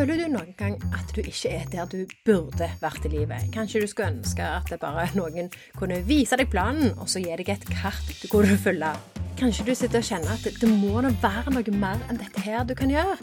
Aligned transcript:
Føler 0.00 0.16
du 0.16 0.30
noen 0.32 0.54
gang 0.56 0.78
at 0.96 1.10
du 1.12 1.18
ikke 1.20 1.50
er 1.52 1.66
der 1.68 1.88
du 1.92 2.06
burde 2.24 2.70
vært 2.80 3.04
i 3.04 3.10
livet? 3.12 3.50
Kanskje 3.52 3.82
du 3.82 3.90
skulle 3.90 4.14
ønske 4.14 4.40
at 4.40 4.72
bare 4.80 5.02
noen 5.12 5.50
kunne 5.76 5.98
vise 6.08 6.38
deg 6.40 6.48
planen, 6.48 6.94
og 6.96 7.10
så 7.12 7.20
gi 7.20 7.36
deg 7.36 7.50
et 7.52 7.66
kart 7.68 8.08
du 8.22 8.24
kunne 8.32 8.56
følge? 8.64 8.94
Kanskje 9.36 9.66
du 9.66 9.74
sitter 9.76 10.00
og 10.00 10.08
kjenner 10.08 10.32
at 10.38 10.56
det 10.62 10.70
må 10.72 11.04
da 11.04 11.12
være 11.20 11.52
noe 11.52 11.76
mer 11.76 12.00
enn 12.08 12.16
dette 12.16 12.40
her 12.46 12.64
du 12.64 12.72
kan 12.80 12.88
gjøre? 12.88 13.18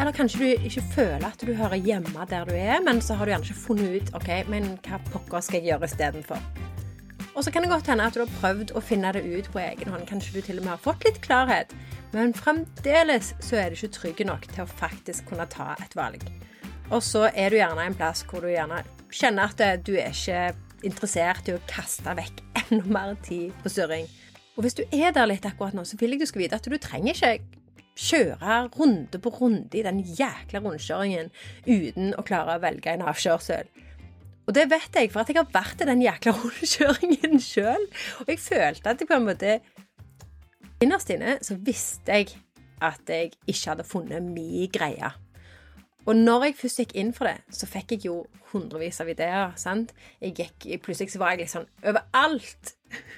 Eller 0.00 0.18
kanskje 0.18 0.42
du 0.42 0.66
ikke 0.66 0.82
føler 0.96 1.30
at 1.30 1.46
du 1.46 1.54
hører 1.54 1.78
hjemme 1.78 2.26
der 2.26 2.50
du 2.50 2.56
er, 2.58 2.82
men 2.82 2.98
så 2.98 3.14
har 3.14 3.30
du 3.30 3.36
gjerne 3.36 3.46
ikke 3.46 3.62
funnet 3.68 3.94
ut 3.94 4.14
ok, 4.18 4.30
men 4.50 4.72
hva 4.82 4.98
pokker 5.12 5.46
skal 5.46 5.60
jeg 5.60 5.76
gjøre 5.76 5.92
istedenfor? 5.92 6.42
Og 7.36 7.44
så 7.44 7.52
kan 7.54 7.62
det 7.62 7.70
godt 7.70 7.86
hende 7.92 8.02
at 8.02 8.18
du 8.18 8.24
har 8.24 8.36
prøvd 8.40 8.74
å 8.74 8.82
finne 8.82 9.14
det 9.14 9.22
ut 9.22 9.46
på 9.52 9.60
egen 9.60 9.94
hånd. 9.94 10.08
Kanskje 10.08 10.40
du 10.40 10.42
til 10.42 10.58
og 10.58 10.66
med 10.66 10.74
har 10.74 10.82
fått 10.82 11.06
litt 11.06 11.22
klarhet, 11.22 11.74
men 12.14 12.34
fremdeles 12.36 13.32
så 13.42 13.58
er 13.60 13.70
du 13.70 13.78
ikke 13.78 13.94
trygg 13.96 14.22
nok 14.28 14.46
til 14.52 14.64
å 14.64 14.70
faktisk 14.70 15.30
kunne 15.30 15.48
ta 15.50 15.74
et 15.82 15.96
valg. 15.98 16.22
Og 16.90 17.02
så 17.02 17.26
er 17.32 17.50
du 17.50 17.58
gjerne 17.58 17.88
en 17.88 17.98
plass 17.98 18.22
hvor 18.28 18.44
du 18.44 18.50
gjerne 18.52 18.84
kjenner 19.10 19.50
at 19.50 19.86
du 19.86 19.96
er 19.98 20.14
ikke 20.14 20.54
interessert 20.86 21.48
i 21.50 21.56
å 21.56 21.62
kaste 21.70 22.14
vekk 22.18 22.42
enda 22.66 22.86
mer 22.86 23.14
tid 23.26 23.54
på 23.62 23.72
surring. 23.72 24.06
Og 24.56 24.64
hvis 24.64 24.78
du 24.78 24.84
er 24.88 25.12
der 25.12 25.28
litt 25.28 25.46
akkurat 25.48 25.76
nå, 25.76 25.84
så 25.84 25.98
vil 26.00 26.14
jeg 26.14 26.22
du 26.22 26.30
skal 26.30 26.44
vite 26.44 26.60
at 26.60 26.68
du 26.68 26.78
trenger 26.80 27.16
ikke 27.16 27.62
kjøre 27.96 28.58
runde 28.76 29.18
på 29.20 29.32
runde 29.38 29.78
i 29.78 29.84
den 29.84 30.02
jækla 30.04 30.60
rundkjøringen 30.60 31.30
uten 31.66 32.12
å 32.16 32.24
klare 32.28 32.56
å 32.56 32.62
velge 32.62 32.92
en 32.92 33.04
avkjørsel. 33.08 33.68
Og 34.46 34.54
det 34.54 34.68
vet 34.70 34.94
jeg, 34.94 35.10
for 35.10 35.24
at 35.24 35.30
jeg 35.32 35.40
har 35.40 35.48
vært 35.50 35.80
i 35.82 35.88
den 35.88 36.04
jækla 36.04 36.34
rundkjøringen 36.40 37.40
sjøl. 37.42 37.88
Og 38.22 38.30
jeg 38.30 38.42
følte 38.42 38.92
at 38.92 39.02
jeg 39.02 39.10
på 39.10 39.16
en 39.16 39.26
måte 39.26 39.58
Innerst 40.84 41.10
inne 41.10 41.38
så 41.44 41.56
visste 41.56 42.12
jeg 42.12 42.34
at 42.84 43.08
jeg 43.08 43.32
ikke 43.48 43.70
hadde 43.70 43.84
funnet 43.88 44.22
min 44.22 44.68
greie. 44.72 45.08
Og 46.06 46.16
når 46.16 46.44
jeg 46.44 46.56
først 46.60 46.80
gikk 46.82 46.92
inn 47.00 47.12
for 47.16 47.26
det, 47.26 47.38
så 47.50 47.66
fikk 47.66 47.96
jeg 47.96 48.04
jo 48.06 48.16
hundrevis 48.52 49.00
av 49.02 49.08
ideer. 49.10 49.54
sant? 49.56 49.94
Jeg 50.20 50.34
gikk, 50.36 50.66
Plutselig 50.84 51.12
så 51.12 51.18
var 51.18 51.32
jeg 51.34 51.40
liksom 51.46 51.64
overalt. 51.82 52.74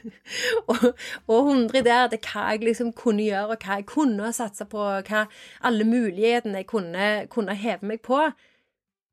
og, 0.71 0.87
og 1.27 1.43
hundre 1.51 1.83
ideer 1.83 2.09
til 2.09 2.23
hva 2.25 2.45
jeg 2.55 2.63
liksom 2.65 2.93
kunne 2.97 3.27
gjøre, 3.27 3.57
og 3.57 3.67
hva 3.67 3.81
jeg 3.81 3.89
kunne 3.91 4.33
satse 4.33 4.65
på, 4.65 4.85
hva 5.11 5.27
alle 5.61 5.85
mulighetene 5.85 6.63
jeg 6.63 6.71
kunne, 6.71 7.11
kunne 7.29 7.59
heve 7.59 7.91
meg 7.93 8.01
på. 8.07 8.23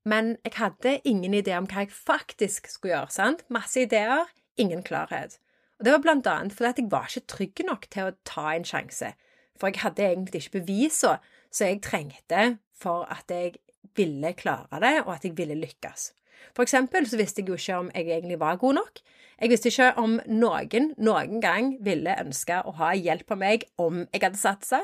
Men 0.05 0.35
jeg 0.45 0.55
hadde 0.61 0.99
ingen 1.03 1.33
idé 1.33 1.57
om 1.57 1.67
hva 1.67 1.83
jeg 1.83 1.91
faktisk 1.91 2.69
skulle 2.69 2.93
gjøre. 2.93 3.11
sant? 3.11 3.43
Masse 3.49 3.81
ideer, 3.81 4.29
ingen 4.55 4.85
klarhet. 4.85 5.39
Og 5.79 5.85
Det 5.85 5.93
var 5.93 6.03
blant 6.03 6.27
annet 6.27 6.55
fordi 6.55 6.69
at 6.69 6.81
jeg 6.81 6.91
var 6.91 7.07
ikke 7.09 7.31
trygg 7.31 7.63
nok 7.67 7.87
til 7.91 8.09
å 8.09 8.17
ta 8.27 8.51
en 8.53 8.67
sjanse. 8.67 9.13
For 9.59 9.71
jeg 9.71 9.83
hadde 9.83 10.03
egentlig 10.07 10.43
ikke 10.43 10.59
bevisene 10.59 11.19
som 11.51 11.67
jeg 11.67 11.81
trengte 11.83 12.45
for 12.75 13.07
at 13.11 13.31
jeg 13.31 13.55
ville 13.95 14.33
klare 14.35 14.79
det, 14.83 14.95
og 15.05 15.13
at 15.15 15.23
jeg 15.23 15.37
ville 15.37 15.55
lykkes. 15.55 16.09
For 16.55 16.65
eksempel 16.65 17.07
så 17.07 17.19
visste 17.19 17.41
jeg 17.41 17.49
jo 17.49 17.57
ikke 17.59 17.77
om 17.79 17.91
jeg 17.95 18.09
egentlig 18.09 18.39
var 18.39 18.59
god 18.59 18.77
nok. 18.79 18.99
Jeg 19.41 19.51
visste 19.51 19.71
ikke 19.71 19.91
om 19.99 20.19
noen 20.27 20.93
noen 20.97 21.41
gang 21.43 21.73
ville 21.83 22.15
ønske 22.21 22.61
å 22.63 22.75
ha 22.79 22.93
hjelp 22.95 23.31
av 23.35 23.39
meg 23.39 23.65
om 23.81 24.03
jeg 24.05 24.23
hadde 24.23 24.39
satsa. 24.39 24.81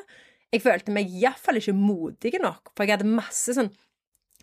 Jeg 0.51 0.63
følte 0.63 0.91
meg 0.95 1.11
iallfall 1.11 1.59
ikke 1.61 1.75
modig 1.75 2.33
nok, 2.43 2.73
for 2.75 2.83
jeg 2.83 2.97
hadde 2.97 3.07
masse 3.07 3.55
sånn 3.55 3.71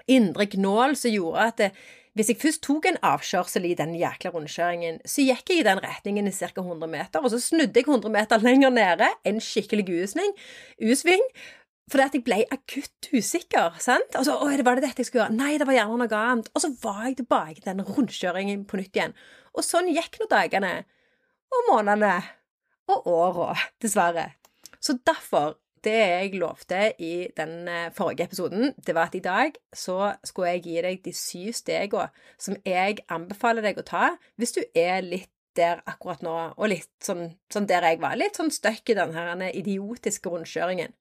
indre 0.08 0.46
gnål 0.48 0.96
som 0.96 1.12
gjorde 1.12 1.48
at 1.50 1.58
det, 1.60 1.70
hvis 2.17 2.33
jeg 2.33 2.41
først 2.41 2.62
tok 2.64 2.89
en 2.89 2.98
avkjørsel 3.05 3.69
i 3.69 3.75
den 3.78 3.95
jækla 3.98 4.33
rundkjøringen, 4.34 5.01
så 5.09 5.27
gikk 5.27 5.53
jeg 5.53 5.62
i 5.62 5.67
den 5.67 5.83
retningen 5.84 6.31
i 6.31 6.34
ca. 6.34 6.51
100 6.55 6.91
meter, 6.91 7.23
og 7.23 7.33
så 7.33 7.41
snudde 7.42 7.81
jeg 7.81 7.89
100 7.89 8.12
meter 8.14 8.42
lenger 8.42 8.73
nede, 8.75 9.11
en 9.28 9.41
skikkelig 9.42 9.87
U-sving, 9.89 11.25
fordi 11.89 12.05
at 12.05 12.17
jeg 12.17 12.25
ble 12.27 12.39
akutt 12.53 13.09
usikker. 13.14 13.77
sant? 13.81 14.17
Altså, 14.19 14.36
å, 14.36 14.48
Var 14.48 14.79
det 14.79 14.84
dette 14.84 15.03
jeg 15.03 15.09
skulle 15.09 15.25
gjøre? 15.25 15.36
Nei, 15.39 15.55
det 15.61 15.67
var 15.69 15.79
gjerne 15.79 16.01
noe 16.03 16.19
annet. 16.20 16.51
Og 16.53 16.64
så 16.64 16.73
var 16.83 17.06
jeg 17.06 17.20
tilbake 17.23 17.62
i 17.62 17.64
den 17.64 17.84
rundkjøringen 17.86 18.67
på 18.69 18.81
nytt 18.81 18.98
igjen. 18.98 19.14
Og 19.57 19.64
sånn 19.64 19.89
gikk 19.95 20.20
nå 20.20 20.29
dagene. 20.29 20.74
Og 21.48 21.70
månedene. 21.70 22.18
Og 22.92 23.08
åra, 23.08 23.55
dessverre. 23.80 24.27
Så 24.85 24.98
derfor 25.01 25.57
det 25.84 25.96
jeg 25.96 26.39
lovte 26.40 26.83
i 26.98 27.28
den 27.36 27.68
eh, 27.70 27.89
forrige 27.96 28.28
episoden, 28.28 28.72
det 28.86 28.94
var 28.96 29.11
at 29.11 29.16
i 29.18 29.24
dag 29.24 29.58
så 29.74 30.14
skulle 30.27 30.55
jeg 30.56 30.64
gi 30.66 30.77
deg 30.84 31.02
de 31.05 31.14
syv 31.16 31.52
stegene 31.56 32.08
som 32.40 32.56
jeg 32.66 33.02
anbefaler 33.12 33.64
deg 33.64 33.80
å 33.80 33.86
ta 33.86 34.12
hvis 34.40 34.56
du 34.58 34.62
er 34.74 35.02
litt 35.06 35.30
der 35.58 35.83
akkurat 35.90 36.22
nå, 36.22 36.36
og 36.55 36.70
litt 36.70 36.90
sånn, 37.02 37.33
sånn 37.50 37.67
der 37.67 37.83
jeg 37.88 37.98
var. 37.98 38.14
Litt 38.14 38.38
sånn 38.38 38.52
støkk 38.55 38.92
i 38.92 38.98
denne 38.98 39.50
idiotiske 39.50 40.30
rundkjøringen. 40.30 40.94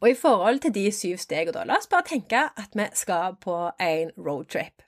Og 0.00 0.10
i 0.10 0.16
forhold 0.18 0.64
til 0.64 0.74
de 0.74 0.88
syv 0.92 1.20
stegene, 1.22 1.54
da, 1.54 1.64
la 1.68 1.78
oss 1.78 1.88
bare 1.90 2.08
tenke 2.08 2.42
at 2.50 2.74
vi 2.76 2.88
skal 2.98 3.38
på 3.40 3.56
en 3.78 4.10
roadtrip. 4.18 4.82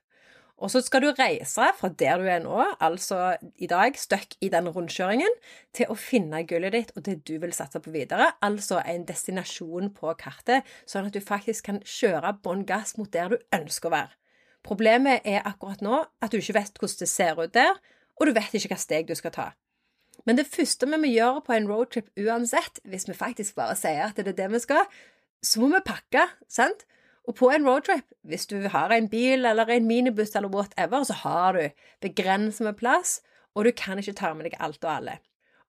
Og 0.62 0.70
så 0.70 0.78
skal 0.84 1.02
du 1.02 1.08
reise 1.18 1.66
fra 1.74 1.88
der 1.98 2.20
du 2.22 2.28
er 2.30 2.42
nå, 2.44 2.62
altså 2.78 3.34
i 3.58 3.66
dag, 3.66 3.96
støkk 3.98 4.36
i 4.46 4.50
den 4.52 4.68
rundkjøringen, 4.70 5.34
til 5.74 5.90
å 5.90 5.96
finne 5.98 6.44
gullet 6.46 6.76
ditt 6.76 6.92
og 6.94 7.02
det 7.08 7.16
du 7.26 7.34
vil 7.42 7.54
satse 7.56 7.80
på 7.82 7.90
videre, 7.90 8.28
altså 8.46 8.78
en 8.86 9.02
destinasjon 9.08 9.90
på 9.96 10.14
kartet, 10.20 10.68
sånn 10.86 11.08
at 11.10 11.16
du 11.16 11.22
faktisk 11.24 11.66
kan 11.66 11.80
kjøre 11.82 12.36
bånn 12.44 12.62
gass 12.68 12.94
mot 12.98 13.10
der 13.10 13.34
du 13.34 13.40
ønsker 13.58 13.90
å 13.90 13.96
være. 13.96 14.14
Problemet 14.62 15.26
er 15.26 15.42
akkurat 15.48 15.82
nå 15.82 16.04
at 16.22 16.30
du 16.30 16.38
ikke 16.38 16.54
vet 16.60 16.78
hvordan 16.78 17.02
det 17.02 17.10
ser 17.10 17.42
ut 17.42 17.56
der, 17.58 17.74
og 18.20 18.28
du 18.28 18.36
vet 18.36 18.54
ikke 18.54 18.70
hva 18.76 18.78
steg 18.78 19.10
du 19.10 19.16
skal 19.18 19.34
ta. 19.34 19.48
Men 20.28 20.38
det 20.38 20.46
første 20.46 20.86
vi 20.86 21.00
må 21.02 21.10
gjøre 21.10 21.42
på 21.42 21.56
en 21.56 21.66
roadtrip 21.66 22.12
uansett, 22.14 22.78
hvis 22.86 23.08
vi 23.08 23.18
faktisk 23.18 23.58
bare 23.58 23.74
sier 23.74 24.06
at 24.06 24.20
det 24.20 24.30
er 24.30 24.38
det 24.44 24.50
vi 24.52 24.62
skal, 24.62 24.86
så 25.42 25.58
må 25.58 25.72
vi 25.72 25.82
pakke, 25.82 26.28
sant? 26.46 26.86
Og 27.28 27.36
på 27.38 27.50
en 27.54 27.66
roadtrip, 27.66 28.06
hvis 28.26 28.48
du 28.50 28.56
har 28.68 28.90
en 28.90 29.08
bil 29.08 29.46
eller 29.46 29.68
en 29.70 29.86
minibuss 29.86 30.34
eller 30.36 30.50
whatever, 30.50 31.04
så 31.06 31.14
har 31.22 31.58
du 31.58 31.68
begrenset 32.02 32.66
med 32.66 32.78
plass, 32.80 33.20
og 33.54 33.64
du 33.64 33.72
kan 33.76 34.00
ikke 34.00 34.16
ta 34.18 34.32
med 34.34 34.48
deg 34.48 34.56
alt 34.58 34.82
og 34.84 34.90
alle. 34.96 35.18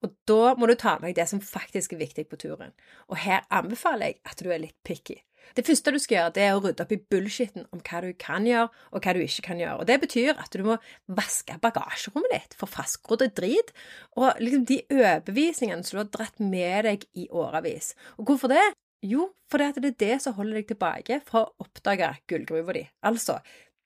Og 0.04 0.16
da 0.28 0.56
må 0.60 0.68
du 0.68 0.76
ta 0.76 0.98
med 1.00 1.12
deg 1.12 1.22
det 1.22 1.30
som 1.32 1.44
faktisk 1.44 1.94
er 1.94 2.02
viktig 2.02 2.26
på 2.28 2.40
turen. 2.42 2.74
Og 3.08 3.22
her 3.24 3.46
anbefaler 3.54 4.12
jeg 4.12 4.20
at 4.28 4.42
du 4.44 4.50
er 4.52 4.64
litt 4.66 4.80
picky. 4.84 5.22
Det 5.58 5.66
første 5.68 5.92
du 5.92 6.00
skal 6.00 6.16
gjøre, 6.16 6.34
det 6.36 6.44
er 6.44 6.56
å 6.56 6.62
rydde 6.64 6.86
opp 6.86 6.94
i 6.96 7.00
bullshitten 7.12 7.66
om 7.76 7.82
hva 7.84 8.00
du 8.04 8.14
kan 8.20 8.48
gjøre, 8.48 8.70
og 8.96 9.04
hva 9.04 9.14
du 9.14 9.20
ikke 9.22 9.44
kan 9.50 9.60
gjøre. 9.60 9.84
Og 9.84 9.88
Det 9.90 10.00
betyr 10.02 10.40
at 10.40 10.56
du 10.56 10.64
må 10.66 10.78
vaske 11.12 11.58
bagasjerommet 11.62 12.32
ditt 12.34 12.56
for 12.60 12.72
fastgrodde 12.72 13.30
drit, 13.36 13.74
og 14.16 14.40
liksom 14.42 14.66
de 14.72 14.80
overbevisningene 14.88 15.84
som 15.84 16.00
du 16.00 16.04
har 16.06 16.14
dratt 16.16 16.40
med 16.40 16.88
deg 16.88 17.06
i 17.20 17.28
årevis. 17.30 17.94
Og 18.18 18.32
hvorfor 18.32 18.56
det? 18.56 18.64
Jo, 19.04 19.28
for 19.52 19.60
det 19.60 19.84
er 19.84 19.96
det 20.00 20.16
som 20.24 20.38
holder 20.38 20.62
deg 20.62 20.70
tilbake 20.72 21.20
fra 21.28 21.44
å 21.44 21.66
oppdage 21.66 22.08
gullgruva 22.32 22.76
di. 22.78 22.86
Altså 23.04 23.42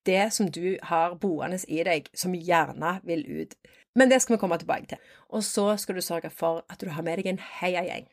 det 0.07 0.33
som 0.33 0.51
du 0.51 0.77
har 0.87 1.15
boende 1.19 1.57
i 1.67 1.81
deg, 1.83 2.07
som 2.15 2.35
gjerne 2.35 2.99
vil 3.07 3.25
ut. 3.27 3.55
Men 3.97 4.11
det 4.11 4.21
skal 4.21 4.35
vi 4.35 4.41
komme 4.43 4.59
tilbake 4.61 4.93
til. 4.93 5.01
Og 5.33 5.43
så 5.43 5.73
skal 5.81 5.97
du 5.97 6.03
sørge 6.05 6.29
for 6.29 6.63
at 6.69 6.79
du 6.79 6.91
har 6.93 7.03
med 7.03 7.19
deg 7.19 7.31
en 7.31 7.41
heiagjeng. 7.59 8.05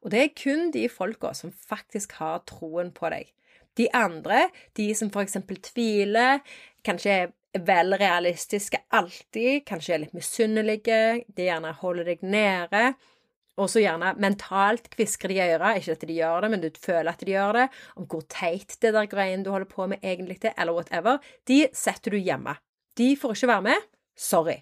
Og 0.00 0.12
det 0.14 0.22
er 0.22 0.36
kun 0.36 0.70
de 0.72 0.86
folka 0.88 1.34
som 1.36 1.52
faktisk 1.52 2.16
har 2.20 2.44
troen 2.48 2.92
på 2.94 3.10
deg. 3.12 3.28
De 3.76 3.88
andre, 3.94 4.46
de 4.76 4.90
som 4.96 5.12
eksempel 5.20 5.60
tviler, 5.62 6.40
kanskje 6.86 7.16
er 7.16 7.62
vel 7.66 7.96
realistiske 7.98 8.78
alltid, 8.94 9.64
kanskje 9.66 9.94
er 9.94 10.02
litt 10.04 10.16
misunnelige, 10.16 11.24
de 11.26 11.48
gjerne 11.48 11.72
holder 11.82 12.12
deg 12.12 12.22
nede, 12.22 12.92
og 13.60 13.68
så 13.68 13.82
gjerne 13.82 14.14
mentalt 14.22 14.88
kvisker 14.92 15.30
de 15.30 15.36
i 15.36 15.44
øret, 15.52 15.80
ikke 15.80 15.96
at 15.98 16.08
de 16.08 16.16
gjør 16.16 16.44
det, 16.44 16.50
men 16.52 16.62
du 16.64 16.70
føler 16.80 17.12
at 17.12 17.20
de 17.20 17.34
gjør 17.34 17.58
det, 17.58 17.68
om 18.00 18.08
hvor 18.08 18.24
teit 18.32 18.76
det 18.80 18.94
der 18.96 19.10
greien 19.10 19.44
du 19.44 19.52
holder 19.52 19.68
på 19.68 19.86
med 19.90 20.00
egentlig 20.02 20.38
er, 20.42 20.56
eller 20.56 20.76
whatever, 20.78 21.20
de 21.48 21.66
setter 21.76 22.16
du 22.16 22.18
hjemme. 22.20 22.56
De 22.98 23.12
får 23.16 23.36
ikke 23.36 23.52
være 23.52 23.66
med. 23.68 23.88
Sorry. 24.16 24.58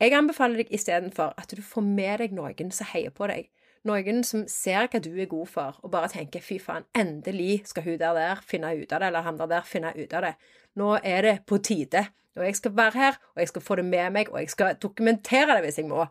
Jeg 0.00 0.16
anbefaler 0.16 0.62
deg 0.62 0.72
istedenfor 0.72 1.34
at 1.36 1.52
du 1.52 1.60
får 1.62 1.84
med 1.84 2.22
deg 2.22 2.36
noen 2.36 2.72
som 2.72 2.88
heier 2.94 3.12
på 3.12 3.28
deg. 3.28 3.50
Noen 3.88 4.22
som 4.24 4.46
ser 4.48 4.88
hva 4.92 5.00
du 5.00 5.12
er 5.14 5.28
god 5.28 5.48
for, 5.48 5.76
og 5.80 5.92
bare 5.92 6.08
tenker 6.12 6.40
'fy 6.44 6.58
faen, 6.60 6.84
endelig 6.96 7.62
skal 7.68 7.84
hun 7.84 7.98
der 7.98 8.16
der 8.16 8.40
finne 8.44 8.74
ut 8.76 8.92
av 8.92 9.00
det', 9.00 9.06
eller 9.06 9.24
han 9.24 9.38
der 9.38 9.46
der 9.46 9.62
finne 9.64 9.92
ut 9.96 10.12
av 10.12 10.22
det. 10.22 10.34
Nå 10.76 10.98
er 11.04 11.22
det 11.22 11.36
på 11.46 11.58
tide. 11.58 12.06
Og 12.36 12.44
jeg 12.44 12.56
skal 12.56 12.76
være 12.76 12.98
her, 12.98 13.14
og 13.34 13.40
jeg 13.40 13.48
skal 13.48 13.62
få 13.62 13.76
det 13.76 13.84
med 13.84 14.10
meg, 14.10 14.28
og 14.32 14.38
jeg 14.40 14.50
skal 14.50 14.76
dokumentere 14.82 15.56
det 15.56 15.64
hvis 15.64 15.78
jeg 15.78 15.88
må. 15.88 16.06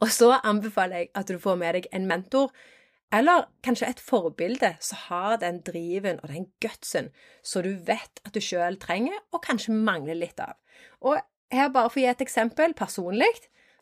Og 0.00 0.10
så 0.12 0.34
anbefaler 0.44 1.04
jeg 1.04 1.10
at 1.14 1.30
du 1.30 1.38
får 1.38 1.58
med 1.60 1.78
deg 1.78 1.88
en 1.96 2.08
mentor, 2.10 2.52
eller 3.12 3.48
kanskje 3.66 3.88
et 3.90 4.02
forbilde 4.06 4.74
som 4.80 5.00
har 5.08 5.40
den 5.42 5.58
driven 5.66 6.20
og 6.22 6.30
den 6.30 6.46
gutsen 6.62 7.08
som 7.42 7.64
du 7.66 7.72
vet 7.86 8.22
at 8.22 8.34
du 8.34 8.40
sjøl 8.44 8.78
trenger, 8.78 9.18
og 9.34 9.42
kanskje 9.46 9.74
mangler 9.74 10.18
litt 10.18 10.38
av. 10.42 10.54
Og 11.02 11.18
her, 11.50 11.72
bare 11.74 11.90
for 11.90 11.98
å 11.98 12.04
gi 12.04 12.10
et 12.12 12.22
eksempel, 12.22 12.74
personlig, 12.78 13.32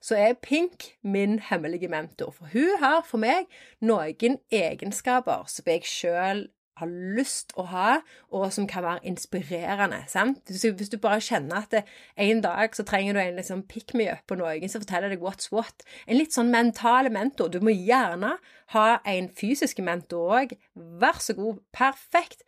så 0.01 0.17
er 0.17 0.39
Pink 0.41 0.95
min 1.03 1.39
hemmelige 1.43 1.91
mentor. 1.91 2.33
For 2.37 2.49
hun 2.53 2.79
har 2.81 3.03
for 3.07 3.21
meg 3.21 3.51
noen 3.85 4.39
egenskaper 4.55 5.49
som 5.51 5.69
jeg 5.69 5.85
sjøl 5.89 6.47
har 6.81 6.91
lyst 7.17 7.55
å 7.59 7.65
ha, 7.71 7.99
og 8.35 8.49
som 8.55 8.67
kan 8.71 8.85
være 8.87 9.05
inspirerende. 9.11 10.03
sant? 10.09 10.43
Hvis 10.49 10.91
du, 10.93 10.99
bare 10.99 11.21
kjenner 11.25 11.63
at 11.63 11.73
det, 11.75 11.85
en 12.17 12.43
dag 12.45 12.77
så 12.77 12.85
trenger 12.87 13.15
du 13.15 13.23
en 13.23 13.41
liksom 13.41 13.65
pick 13.71 13.95
me 13.95 14.09
up 14.13 14.25
på 14.27 14.39
noen 14.39 14.69
som 14.69 14.85
forteller 14.85 15.15
deg 15.15 15.25
what's 15.25 15.53
what. 15.55 15.87
En 16.07 16.21
litt 16.21 16.37
sånn 16.37 16.53
mental 16.55 17.11
mentor. 17.15 17.51
Du 17.53 17.61
må 17.65 17.75
gjerne 17.75 18.37
ha 18.75 18.87
en 19.09 19.31
fysisk 19.35 19.83
mentor 19.85 20.39
òg. 20.43 20.57
Vær 20.75 21.21
så 21.23 21.37
god. 21.39 21.63
Perfekt. 21.75 22.45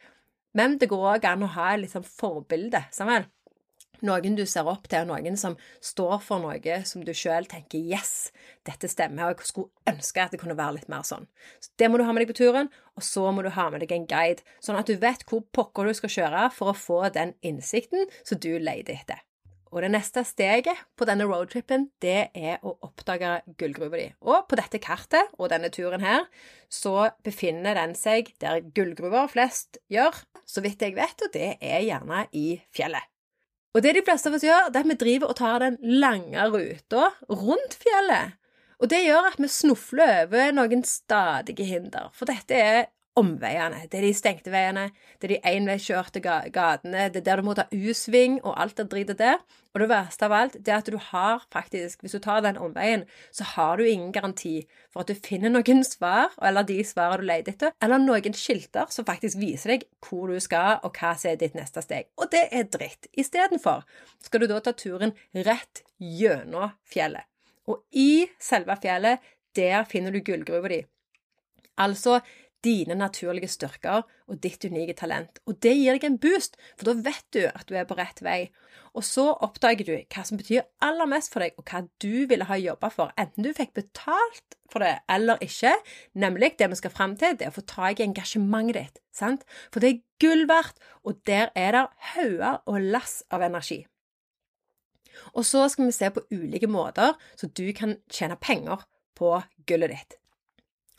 Men 0.57 0.79
det 0.81 0.91
går 0.91 1.07
òg 1.15 1.29
an 1.29 1.47
å 1.47 1.53
ha 1.55 1.75
et 1.77 1.93
sånn 1.93 2.07
forbilde. 2.07 2.83
Sammen. 2.95 3.29
Noen 4.07 4.37
du 4.39 4.47
ser 4.49 4.69
opp 4.71 4.89
til, 4.89 5.05
noen 5.09 5.37
som 5.41 5.57
står 5.85 6.19
for 6.25 6.43
noe 6.43 6.81
som 6.89 7.05
du 7.05 7.13
sjøl 7.17 7.49
tenker 7.51 7.79
'yes, 7.79 8.33
dette 8.65 8.89
stemmer', 8.89 9.29
og 9.29 9.39
jeg 9.39 9.47
skulle 9.51 9.71
ønske 9.93 10.23
at 10.23 10.31
det 10.33 10.41
kunne 10.41 10.57
være 10.57 10.79
litt 10.79 10.89
mer 10.89 11.03
sånn. 11.05 11.27
Så 11.61 11.71
Det 11.77 11.91
må 11.91 11.99
du 11.99 12.05
ha 12.05 12.13
med 12.13 12.27
deg 12.27 12.35
på 12.35 12.41
turen, 12.41 12.71
og 12.97 13.03
så 13.03 13.31
må 13.33 13.43
du 13.43 13.51
ha 13.51 13.71
med 13.71 13.81
deg 13.81 13.93
en 13.93 14.07
guide, 14.07 14.43
sånn 14.61 14.79
at 14.79 14.87
du 14.87 14.97
vet 14.97 15.25
hvor 15.29 15.43
pokker 15.53 15.87
du 15.87 15.95
skal 15.95 16.11
kjøre 16.11 16.53
for 16.53 16.73
å 16.73 16.77
få 16.77 17.13
den 17.13 17.35
innsikten 17.43 18.07
som 18.25 18.39
du 18.39 18.59
leter 18.59 18.95
etter. 18.95 19.21
Og 19.71 19.85
det 19.85 19.93
neste 19.93 20.25
steget 20.27 20.81
på 20.99 21.07
denne 21.07 21.29
roadtrippen, 21.31 21.91
det 22.03 22.31
er 22.35 22.59
å 22.67 22.73
oppdage 22.83 23.37
gullgruva 23.61 24.01
di. 24.01 24.09
Og 24.27 24.49
på 24.51 24.59
dette 24.59 24.81
kartet 24.83 25.31
og 25.39 25.53
denne 25.53 25.71
turen 25.71 26.03
her, 26.03 26.27
så 26.67 27.13
befinner 27.27 27.79
den 27.79 27.95
seg 27.99 28.33
der 28.43 28.65
gullgruver 28.75 29.31
flest 29.31 29.79
gjør, 29.93 30.25
så 30.43 30.65
vidt 30.67 30.83
jeg 30.83 30.99
vet, 30.99 31.23
og 31.23 31.33
det 31.37 31.53
er 31.61 31.87
gjerne 31.87 32.27
i 32.35 32.49
fjellet. 32.75 33.10
Og 33.71 33.85
det 33.85 33.95
de 33.95 34.03
fleste 34.03 34.31
av 34.31 34.37
oss 34.37 34.45
gjør, 34.45 34.71
det 34.71 34.81
er 34.81 34.87
at 34.87 34.91
vi 34.91 34.99
driver 34.99 35.31
og 35.31 35.39
tar 35.39 35.63
den 35.63 35.77
lange 36.03 36.47
ruta 36.51 37.11
rundt 37.31 37.77
fjellet. 37.79 38.37
Og 38.81 38.89
det 38.91 39.03
gjør 39.05 39.29
at 39.29 39.39
vi 39.39 39.51
snufler 39.53 40.25
over 40.25 40.55
noen 40.57 40.83
stadige 40.89 41.67
hinder. 41.69 42.09
For 42.17 42.31
dette 42.31 42.57
er 42.57 42.81
omveiene. 43.21 43.85
Det 43.91 44.01
er 44.01 44.07
de 44.07 44.13
stengte 44.17 44.53
veiene, 44.53 44.89
det 45.21 45.29
er 45.29 45.35
de 45.35 45.41
enveiskjørte 45.53 46.23
gatene, 46.25 47.09
det 47.13 47.21
er 47.21 47.27
der 47.27 47.41
du 47.41 47.47
må 47.47 47.55
ta 47.59 47.67
U-sving 47.71 48.39
og 48.41 48.55
alt 48.57 48.81
det 48.81 48.89
dritet 48.93 49.21
der. 49.21 49.43
Og 49.71 49.83
det 49.85 49.89
verste 49.93 50.27
av 50.27 50.35
alt 50.35 50.57
det 50.59 50.73
er 50.73 50.81
at 50.81 50.91
du 50.91 50.97
har 51.11 51.45
faktisk, 51.55 52.01
hvis 52.03 52.17
du 52.17 52.21
tar 52.23 52.43
den 52.43 52.59
omveien, 52.59 53.05
så 53.31 53.47
har 53.53 53.79
du 53.79 53.85
ingen 53.87 54.11
garanti 54.13 54.65
for 54.91 55.05
at 55.05 55.13
du 55.13 55.27
finner 55.29 55.53
noen 55.53 55.85
svar, 55.87 56.33
eller 56.43 56.67
de 56.67 56.81
svarene 56.87 57.23
du 57.23 57.29
leter 57.29 57.55
etter, 57.55 57.75
eller 57.85 58.03
noen 58.03 58.35
skilter 58.35 58.91
som 58.91 59.07
faktisk 59.07 59.39
viser 59.39 59.77
deg 59.77 59.87
hvor 60.03 60.33
du 60.33 60.41
skal, 60.43 60.81
og 60.83 60.97
hva 60.99 61.15
som 61.15 61.31
er 61.31 61.39
ditt 61.41 61.59
neste 61.59 61.85
steg. 61.87 62.11
Og 62.19 62.33
det 62.35 62.49
er 62.51 62.67
dritt. 62.73 63.11
Istedenfor 63.15 63.85
skal 64.25 64.43
du 64.43 64.51
da 64.51 64.59
ta 64.65 64.75
turen 64.75 65.15
rett 65.47 65.85
gjennom 66.01 66.75
fjellet. 66.91 67.29
Og 67.71 67.85
i 67.95 68.27
selve 68.43 68.75
fjellet, 68.83 69.23
der 69.55 69.85
finner 69.87 70.15
du 70.15 70.23
gullgruva 70.25 70.71
di. 70.71 70.81
Altså 71.81 72.19
dine 72.65 72.97
naturlige 72.99 73.51
styrker 73.51 74.05
og 74.05 74.41
ditt 74.45 74.65
unike 74.65 74.97
talent. 74.99 75.41
Og 75.49 75.59
det 75.65 75.73
gir 75.77 75.97
deg 75.97 76.07
en 76.07 76.19
boost, 76.21 76.59
for 76.77 76.91
da 76.91 76.97
vet 77.09 77.27
du 77.37 77.45
at 77.49 77.67
du 77.69 77.77
er 77.79 77.89
på 77.89 77.97
rett 77.99 78.23
vei. 78.25 78.41
Og 78.97 79.05
så 79.07 79.29
oppdager 79.45 79.87
du 79.87 79.93
hva 79.97 80.25
som 80.27 80.41
betyr 80.41 80.67
aller 80.85 81.09
mest 81.11 81.33
for 81.33 81.45
deg, 81.45 81.55
og 81.59 81.67
hva 81.71 81.85
du 82.03 82.27
ville 82.31 82.49
ha 82.49 82.59
jobba 82.59 82.91
for, 82.93 83.15
enten 83.21 83.47
du 83.47 83.53
fikk 83.57 83.75
betalt 83.79 84.59
for 84.71 84.85
det 84.85 84.97
eller 85.11 85.43
ikke. 85.45 85.73
Nemlig 86.19 86.57
det 86.59 86.71
vi 86.73 86.81
skal 86.81 86.95
fram 86.95 87.17
til, 87.21 87.37
det 87.39 87.47
er 87.47 87.55
å 87.55 87.59
få 87.59 87.67
tak 87.67 88.01
i 88.01 88.07
engasjementet 88.09 88.81
ditt. 88.81 89.01
sant? 89.15 89.47
For 89.71 89.83
det 89.83 89.91
er 89.91 90.03
gull 90.23 90.47
verdt, 90.51 90.79
og 91.05 91.23
der 91.27 91.51
er 91.55 91.77
det 91.77 91.87
hauger 92.15 92.61
og 92.67 92.93
lass 92.93 93.23
av 93.31 93.47
energi. 93.47 93.85
Og 95.35 95.45
så 95.47 95.67
skal 95.69 95.89
vi 95.89 95.95
se 95.95 96.11
på 96.15 96.23
ulike 96.33 96.71
måter 96.71 97.17
så 97.37 97.51
du 97.51 97.67
kan 97.77 97.97
tjene 98.11 98.39
penger 98.41 98.87
på 99.19 99.35
gullet 99.69 99.93
ditt. 99.93 100.17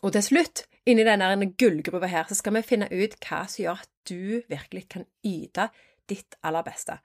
Og 0.01 0.13
til 0.15 0.25
slutt, 0.25 0.65
inni 0.89 1.05
denne 1.05 1.51
gullgruva 1.59 2.09
her, 2.09 2.27
så 2.27 2.37
skal 2.37 2.57
vi 2.57 2.65
finne 2.65 2.89
ut 2.91 3.17
hva 3.21 3.43
som 3.49 3.63
gjør 3.63 3.83
at 3.83 3.91
du 4.09 4.41
virkelig 4.49 4.87
kan 4.91 5.05
yte 5.25 5.69
ditt 6.09 6.37
aller 6.45 6.65
beste. 6.65 6.97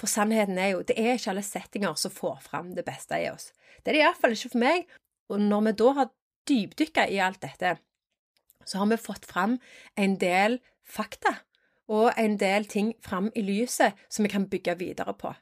For 0.00 0.10
sannheten 0.10 0.58
er 0.58 0.72
jo, 0.72 0.82
det 0.86 0.96
er 0.98 1.14
ikke 1.14 1.30
alle 1.34 1.44
settinger 1.46 1.94
som 2.00 2.14
får 2.14 2.40
fram 2.48 2.72
det 2.76 2.84
beste 2.86 3.18
i 3.20 3.28
oss. 3.30 3.52
Det 3.82 3.92
er 3.92 3.98
det 3.98 4.02
iallfall 4.02 4.34
ikke 4.34 4.54
for 4.54 4.62
meg. 4.64 4.88
Og 5.30 5.40
når 5.40 5.66
vi 5.68 5.74
da 5.78 5.92
har 5.98 6.12
dypdykka 6.48 7.06
i 7.12 7.20
alt 7.22 7.42
dette, 7.44 7.76
så 8.66 8.80
har 8.80 8.90
vi 8.90 8.98
fått 9.00 9.26
fram 9.28 9.58
en 9.98 10.16
del 10.18 10.58
fakta 10.82 11.36
og 11.92 12.12
en 12.18 12.36
del 12.40 12.66
ting 12.70 12.92
fram 13.04 13.28
i 13.36 13.44
lyset 13.44 13.98
som 14.08 14.24
vi 14.24 14.32
kan 14.32 14.48
bygge 14.50 14.78
videre 14.80 15.14
på. 15.18 15.32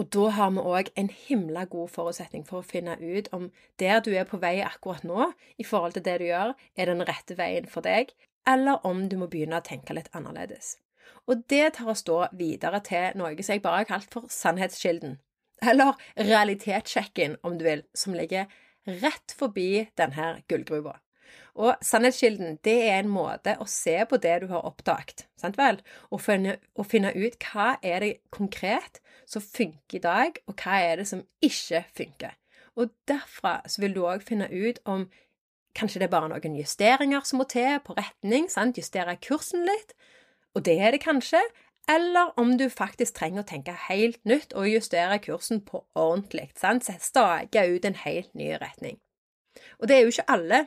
Og 0.00 0.08
da 0.10 0.28
har 0.34 0.50
vi 0.50 0.62
òg 0.74 0.88
en 0.98 1.08
himla 1.08 1.64
god 1.70 1.92
forutsetning 1.94 2.42
for 2.48 2.60
å 2.60 2.66
finne 2.66 2.96
ut 2.98 3.28
om 3.36 3.50
der 3.78 4.00
du 4.02 4.10
er 4.14 4.26
på 4.26 4.40
vei 4.42 4.56
akkurat 4.66 5.04
nå, 5.06 5.28
i 5.58 5.66
forhold 5.66 5.94
til 5.94 6.06
det 6.06 6.16
du 6.18 6.26
gjør, 6.26 6.54
er 6.74 6.90
den 6.90 7.04
rette 7.06 7.36
veien 7.38 7.68
for 7.70 7.86
deg, 7.86 8.10
eller 8.50 8.82
om 8.86 9.06
du 9.08 9.16
må 9.20 9.28
begynne 9.30 9.60
å 9.60 9.66
tenke 9.66 9.94
litt 9.94 10.10
annerledes. 10.12 10.76
Og 11.30 11.44
det 11.48 11.76
tar 11.76 11.92
oss 11.92 12.02
da 12.04 12.26
videre 12.34 12.82
til 12.84 13.14
noe 13.20 13.36
som 13.38 13.54
jeg 13.54 13.62
bare 13.64 13.84
har 13.84 13.90
kalt 13.92 14.10
for 14.12 14.26
sannhetskilden, 14.32 15.20
eller 15.62 15.94
realitetssjekken, 16.18 17.38
om 17.46 17.56
du 17.58 17.64
vil, 17.68 17.86
som 17.94 18.16
ligger 18.18 18.50
rett 18.84 19.32
forbi 19.38 19.86
denne 19.96 20.40
gullgruva. 20.50 20.98
Og 21.54 21.76
sannhetskilden 21.86 22.56
det 22.66 22.76
er 22.88 22.98
en 22.98 23.12
måte 23.14 23.54
å 23.62 23.66
se 23.70 23.94
på 24.10 24.18
det 24.22 24.40
du 24.42 24.48
har 24.50 24.64
oppdaget, 24.66 25.28
sant 25.38 25.58
vel? 25.58 25.78
Og 26.10 26.22
finne, 26.24 26.56
og 26.74 26.88
finne 26.90 27.12
ut 27.14 27.36
hva 27.46 27.76
er 27.78 28.02
det 28.02 28.14
konkret 28.34 28.98
som 29.30 29.44
funker 29.44 30.00
i 30.00 30.02
dag, 30.02 30.40
og 30.50 30.56
hva 30.58 30.80
er 30.82 30.98
det 31.00 31.06
som 31.10 31.22
ikke 31.44 31.84
funker. 31.94 32.34
Og 32.74 32.90
derfra 33.06 33.60
så 33.70 33.84
vil 33.84 33.94
du 33.94 34.02
òg 34.02 34.24
finne 34.26 34.48
ut 34.50 34.80
om 34.84 35.06
kanskje 35.78 36.02
det 36.02 36.08
er 36.08 36.14
bare 36.14 36.30
noen 36.30 36.58
justeringer 36.58 37.22
som 37.26 37.38
må 37.38 37.46
til 37.50 37.78
på 37.86 37.94
retning, 37.98 38.50
sant? 38.50 38.78
justere 38.78 39.14
kursen 39.22 39.62
litt, 39.66 39.94
og 40.54 40.66
det 40.66 40.78
er 40.82 40.94
det 40.94 41.02
kanskje, 41.06 41.40
eller 41.90 42.32
om 42.40 42.54
du 42.58 42.68
faktisk 42.72 43.18
trenger 43.18 43.42
å 43.42 43.48
tenke 43.48 43.74
helt 43.88 44.20
nytt 44.26 44.54
og 44.56 44.70
justere 44.70 45.18
kursen 45.22 45.62
på 45.66 45.84
ordentlig, 45.94 46.48
sant? 46.58 46.86
stake 46.86 47.66
ut 47.70 47.86
en 47.86 47.98
helt 48.02 48.34
ny 48.34 48.54
retning. 48.58 48.98
Og 49.78 49.86
det 49.86 49.96
er 49.96 50.02
jo 50.02 50.14
ikke 50.14 50.30
alle 50.34 50.64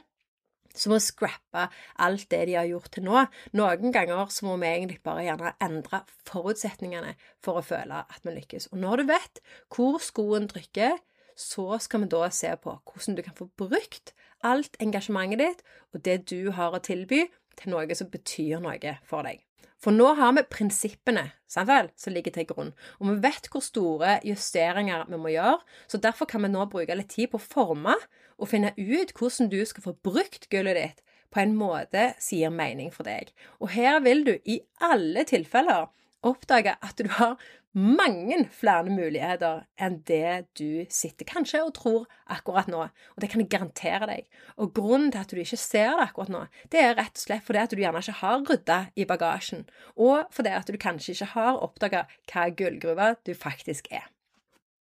som 0.77 0.93
må 0.93 0.99
scrappe 1.03 1.67
alt 2.03 2.27
det 2.31 2.43
de 2.49 2.57
har 2.59 2.69
gjort 2.69 2.91
til 2.93 3.07
nå. 3.07 3.25
Noen 3.57 3.95
ganger 3.95 4.29
så 4.33 4.47
må 4.47 4.57
vi 4.61 4.69
egentlig 4.69 5.01
bare 5.05 5.25
gjerne 5.25 5.55
endre 5.63 6.03
forutsetningene 6.29 7.15
for 7.43 7.59
å 7.59 7.65
føle 7.65 8.03
at 8.05 8.23
vi 8.27 8.35
lykkes. 8.37 8.69
Og 8.71 8.81
når 8.83 9.01
du 9.01 9.11
vet 9.13 9.41
hvor 9.73 9.99
skoen 10.03 10.47
trykker, 10.51 10.97
så 11.37 11.77
skal 11.81 12.05
vi 12.05 12.11
da 12.13 12.29
se 12.33 12.53
på 12.61 12.79
hvordan 12.79 13.17
du 13.17 13.25
kan 13.25 13.35
få 13.37 13.49
brukt 13.59 14.13
alt 14.45 14.77
engasjementet 14.81 15.41
ditt 15.41 15.67
og 15.93 16.01
det 16.05 16.23
du 16.29 16.53
har 16.57 16.73
å 16.73 16.83
tilby, 16.83 17.27
til 17.57 17.73
noe 17.73 17.95
som 17.97 18.09
betyr 18.13 18.61
noe 18.61 18.97
for 19.09 19.25
deg. 19.25 19.41
For 19.81 19.93
nå 19.93 20.09
har 20.17 20.33
vi 20.33 20.43
prinsippene 20.49 21.23
vel, 21.69 21.89
som 21.97 22.13
ligger 22.13 22.33
til 22.33 22.47
grunn, 22.49 22.71
og 22.97 23.11
vi 23.11 23.15
vet 23.23 23.49
hvor 23.53 23.63
store 23.65 24.17
justeringer 24.25 25.05
vi 25.09 25.19
må 25.21 25.33
gjøre, 25.33 25.59
så 25.89 26.01
derfor 26.01 26.29
kan 26.29 26.45
vi 26.45 26.51
nå 26.53 26.65
bruke 26.69 26.97
litt 26.97 27.13
tid 27.13 27.31
på 27.31 27.37
å 27.37 27.45
forme 27.45 27.93
og 28.37 28.51
finne 28.51 28.73
ut 28.77 29.13
hvordan 29.17 29.51
du 29.51 29.59
skal 29.65 29.85
få 29.89 29.95
brukt 30.05 30.49
gullet 30.53 30.79
ditt 30.79 31.03
på 31.33 31.43
en 31.43 31.55
måte 31.59 32.13
som 32.23 32.39
gir 32.39 32.53
mening 32.53 32.91
for 32.93 33.07
deg. 33.07 33.33
Og 33.59 33.73
her 33.75 33.99
vil 34.05 34.23
du 34.27 34.35
i 34.45 34.61
alle 34.83 35.25
tilfeller 35.27 35.89
oppdage 36.25 36.73
at 36.81 37.01
du 37.01 37.09
har 37.19 37.35
mange 37.77 38.39
flere 38.57 38.89
muligheter 38.89 39.61
enn 39.77 39.99
det 40.09 40.47
du 40.57 40.87
sitter 40.89 41.27
kanskje 41.29 41.61
og 41.61 41.75
tror 41.77 42.07
akkurat 42.33 42.69
nå. 42.71 42.87
Og 42.87 43.21
det 43.21 43.29
kan 43.29 43.43
jeg 43.43 43.51
garantere 43.53 44.09
deg. 44.09 44.25
Og 44.57 44.73
grunnen 44.73 45.11
til 45.13 45.21
at 45.21 45.33
du 45.33 45.41
ikke 45.43 45.59
ser 45.61 45.93
det 45.93 46.07
akkurat 46.07 46.33
nå, 46.33 46.41
det 46.73 46.81
er 46.81 46.97
rett 46.97 47.13
og 47.13 47.25
slett 47.27 47.45
fordi 47.45 47.61
at 47.61 47.75
du 47.75 47.83
gjerne 47.83 48.01
ikke 48.01 48.17
har 48.23 48.41
rydda 48.47 48.79
i 48.95 49.05
bagasjen, 49.09 49.67
og 49.93 50.25
fordi 50.33 50.55
at 50.57 50.71
du 50.71 50.79
kanskje 50.81 51.13
ikke 51.13 51.31
har 51.35 51.61
oppdaga 51.67 52.07
hva 52.31 52.49
gullgruva 52.57 53.13
du 53.27 53.33
faktisk 53.37 53.91
er. 53.93 54.09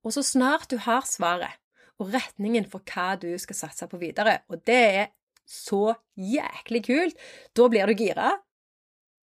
Og 0.07 0.17
så 0.17 0.25
snart 0.25 0.71
du 0.71 0.79
har 0.87 1.05
svaret 1.05 1.61
og 2.01 2.13
retningen 2.13 2.67
for 2.71 2.85
hva 2.87 3.15
du 3.21 3.31
skal 3.41 3.59
satse 3.59 3.89
på 3.89 4.01
videre, 4.01 4.41
og 4.53 4.65
det 4.69 4.83
er 5.01 5.07
så 5.47 5.95
jæklig 6.19 6.83
kult, 6.87 7.21
da 7.57 7.69
blir 7.71 7.87
du 7.87 7.95
gira, 7.99 8.33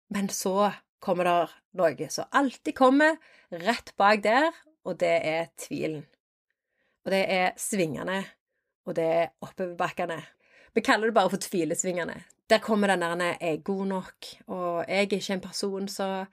men 0.09 0.29
så 0.33 0.71
kommer 0.99 1.27
det 1.29 1.35
noe 1.79 2.09
som 2.11 2.33
alltid 2.35 2.75
kommer 2.75 3.19
rett 3.53 3.93
bak 3.97 4.23
der, 4.25 4.49
og 4.85 4.97
det 4.99 5.15
er 5.27 5.51
tvilen. 5.59 6.03
Og 7.05 7.13
det 7.13 7.21
er 7.31 7.53
svingene, 7.61 8.23
og 8.89 8.97
det 8.97 9.05
er 9.05 9.31
oppoverbakkene. 9.45 10.19
Vi 10.75 10.83
kaller 10.85 11.09
det 11.09 11.17
bare 11.17 11.31
for 11.31 11.41
tvilesvingene. 11.41 12.17
Der 12.49 12.59
kommer 12.59 12.87
den 12.87 13.01
der 13.01 13.15
'jeg 13.15 13.37
er 13.41 13.57
god 13.57 13.85
nok', 13.85 14.41
og 14.47 14.85
'jeg 14.87 14.97
er 14.97 15.01
ikke 15.01 15.33
en 15.33 15.41
person 15.41 15.87
så 15.87 16.25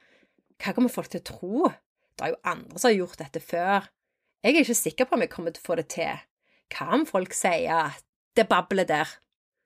Hva 0.59 0.73
kommer 0.73 0.89
folk 0.89 1.11
til 1.11 1.21
å 1.21 1.25
tro? 1.25 1.73
Det 2.17 2.25
er 2.25 2.29
jo 2.29 2.37
andre 2.45 2.79
som 2.79 2.89
har 2.89 2.97
gjort 2.97 3.19
dette 3.19 3.41
før. 3.41 3.89
Jeg 4.47 4.55
er 4.55 4.63
ikke 4.63 4.79
sikker 4.79 5.09
på 5.09 5.17
om 5.17 5.25
jeg 5.25 5.33
kommer 5.33 5.51
til 5.51 5.65
å 5.65 5.67
få 5.67 5.77
det 5.81 5.89
til. 5.91 6.21
Hva 6.71 6.93
om 6.95 7.03
folk 7.09 7.35
sier 7.35 7.91
at 7.91 8.05
det 8.39 8.47
babler 8.47 8.87
der? 8.87 9.11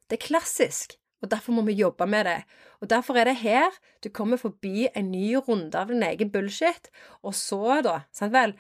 Det 0.09 0.17
er 0.17 0.25
klassisk 0.25 0.97
og 1.21 1.31
derfor 1.31 1.53
må 1.57 1.65
vi 1.67 1.77
jobbe 1.79 2.07
med 2.09 2.27
det. 2.29 2.39
Og 2.81 2.91
derfor 2.91 3.19
er 3.21 3.29
det 3.29 3.41
her 3.43 3.69
du 4.05 4.09
kommer 4.09 4.41
forbi 4.41 4.89
en 4.97 5.11
ny 5.13 5.35
runde 5.37 5.77
av 5.79 5.93
din 5.93 6.03
egen 6.03 6.31
bullshit, 6.33 6.89
og 7.23 7.37
så, 7.37 7.81
da, 7.85 8.01
sant 8.17 8.33
vel, 8.33 8.55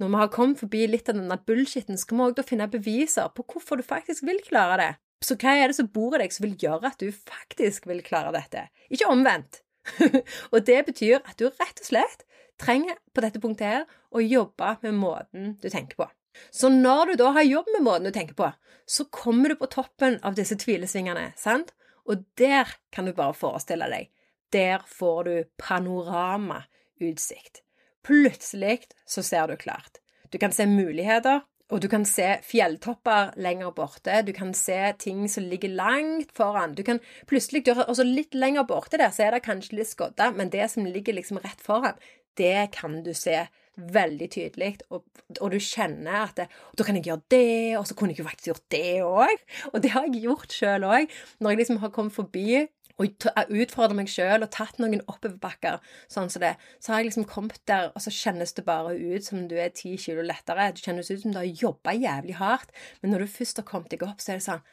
når 0.00 0.12
vi 0.12 0.20
har 0.20 0.32
kommet 0.34 0.60
forbi 0.60 0.84
litt 0.90 1.08
av 1.08 1.16
denne 1.16 1.38
bullshiten, 1.46 1.98
skal 2.00 2.18
vi 2.18 2.26
òg 2.26 2.44
finne 2.48 2.68
beviser 2.68 3.30
på 3.32 3.46
hvorfor 3.48 3.80
du 3.80 3.86
faktisk 3.86 4.26
vil 4.28 4.40
klare 4.44 4.78
det. 4.80 4.90
Så 5.22 5.36
hva 5.38 5.54
er 5.54 5.70
det 5.70 5.78
som 5.78 5.88
bor 5.88 6.16
i 6.16 6.24
deg 6.24 6.34
som 6.34 6.44
vil 6.48 6.56
gjøre 6.58 6.90
at 6.90 7.00
du 7.00 7.12
faktisk 7.14 7.86
vil 7.86 8.02
klare 8.04 8.34
dette? 8.34 8.66
Ikke 8.90 9.10
omvendt. 9.12 9.62
og 10.52 10.58
det 10.66 10.82
betyr 10.88 11.22
at 11.22 11.38
du 11.38 11.46
rett 11.48 11.80
og 11.80 11.86
slett 11.86 12.26
trenger 12.62 12.98
på 13.14 13.24
dette 13.24 13.42
punktet 13.42 13.68
her 13.68 13.84
å 14.14 14.22
jobbe 14.22 14.76
med 14.86 14.98
måten 14.98 15.54
du 15.62 15.68
tenker 15.68 15.98
på. 15.98 16.08
Så 16.50 16.70
når 16.72 17.12
du 17.12 17.20
da 17.20 17.32
har 17.36 17.44
jobbet 17.44 17.76
med 17.76 17.84
måten 17.84 18.08
du 18.08 18.14
tenker 18.14 18.36
på, 18.38 18.48
så 18.88 19.04
kommer 19.12 19.52
du 19.52 19.58
på 19.60 19.68
toppen 19.72 20.18
av 20.24 20.36
disse 20.38 20.56
tvilesvingene, 20.58 21.32
sant? 21.36 21.74
Og 22.08 22.24
der 22.40 22.72
kan 22.92 23.06
du 23.06 23.12
bare 23.14 23.36
forestille 23.36 23.88
deg. 23.92 24.10
der 24.52 24.82
får 24.84 25.24
du 25.24 25.44
panoramautsikt. 25.56 27.62
Plutselig 28.04 28.84
så 29.06 29.22
ser 29.22 29.48
du 29.48 29.56
klart. 29.56 30.02
Du 30.28 30.38
kan 30.38 30.52
se 30.52 30.66
muligheter, 30.66 31.40
og 31.72 31.80
du 31.80 31.88
kan 31.88 32.04
se 32.04 32.26
fjelltopper 32.44 33.32
lenger 33.40 33.72
borte. 33.72 34.18
Du 34.26 34.34
kan 34.36 34.52
se 34.52 34.92
ting 35.00 35.24
som 35.30 35.46
ligger 35.48 35.72
langt 35.72 36.34
foran. 36.36 36.74
Du 36.76 36.82
kan 36.84 37.00
plutselig 37.30 37.64
også 37.72 38.04
litt 38.04 38.36
lenger 38.36 38.68
borte 38.68 39.00
der, 39.00 39.08
så 39.08 39.26
er 39.26 39.32
det 39.32 39.46
kanskje 39.46 39.78
litt 39.78 39.88
skodda, 39.88 40.30
men 40.36 40.52
det 40.52 40.68
som 40.70 40.84
ligger 40.84 41.16
liksom 41.16 41.40
rett 41.40 41.64
foran, 41.64 41.96
det 42.38 42.70
kan 42.76 43.00
du 43.04 43.12
se 43.16 43.44
veldig 43.76 44.28
tydelig, 44.30 44.74
og, 44.92 45.04
og, 45.38 45.46
du 45.52 45.56
kjenner 45.56 46.26
at 46.26 46.36
det, 46.36 46.46
Da 46.78 46.84
kan 46.84 46.96
jeg 46.98 47.06
gjøre 47.08 47.24
det, 47.32 47.78
og 47.78 47.86
så 47.88 47.96
kunne 47.96 48.12
jeg 48.12 48.20
jo 48.20 48.28
faktisk 48.28 48.50
gjort 48.50 48.70
det 48.74 49.00
òg. 49.06 49.42
Og 49.72 49.82
det 49.82 49.92
har 49.94 50.06
jeg 50.06 50.24
gjort 50.26 50.52
sjøl 50.52 50.84
òg. 50.84 51.18
Når 51.40 51.50
jeg 51.50 51.60
liksom 51.62 51.80
har 51.80 51.92
kommet 51.94 52.12
forbi 52.12 52.66
og 53.00 53.24
utfordra 53.48 53.96
meg 53.96 54.10
sjøl 54.12 54.44
og 54.44 54.50
tatt 54.52 54.76
noen 54.78 55.00
oppoverbakker, 55.08 55.80
sånn 56.12 56.28
som 56.30 56.44
det, 56.44 56.52
så 56.78 56.92
har 56.92 57.00
jeg 57.00 57.10
liksom 57.10 57.28
kommet 57.30 57.62
der, 57.66 57.88
og 57.96 58.04
så 58.04 58.12
kjennes 58.12 58.52
det 58.58 58.66
bare 58.68 58.92
ut 58.92 59.24
som 59.26 59.46
du 59.48 59.56
er 59.56 59.72
ti 59.74 59.94
kilo 59.96 60.24
lettere. 60.26 60.68
Det 60.76 60.84
kjennes 60.84 61.10
ut 61.10 61.24
som 61.24 61.32
du 61.32 61.40
har 61.40 61.48
jobba 61.48 61.96
jævlig 61.96 62.36
hardt, 62.42 62.74
men 63.00 63.14
når 63.14 63.24
du 63.24 63.36
først 63.38 63.62
har 63.62 63.68
kommet 63.68 63.94
deg 63.94 64.04
opp, 64.06 64.20
så 64.20 64.34
er 64.34 64.42
det 64.42 64.48
sånn 64.50 64.66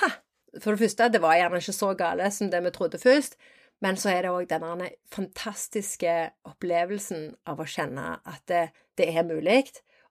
Ha! 0.00 0.16
For 0.62 0.72
det 0.72 0.86
første, 0.86 1.10
det 1.12 1.20
var 1.20 1.36
gjerne 1.36 1.60
ikke 1.60 1.72
så 1.76 1.90
gale 1.98 2.30
som 2.32 2.48
det 2.48 2.62
vi 2.64 2.72
trodde 2.72 3.00
først, 3.00 3.36
men 3.84 3.98
så 4.00 4.12
er 4.12 4.24
det 4.24 4.32
òg 4.32 4.48
denne 4.50 4.90
fantastiske 5.12 6.14
opplevelsen 6.48 7.28
av 7.48 7.60
å 7.60 7.68
kjenne 7.68 8.16
at 8.24 8.44
det, 8.48 8.68
det 8.96 9.10
er 9.12 9.26
mulig, 9.28 9.64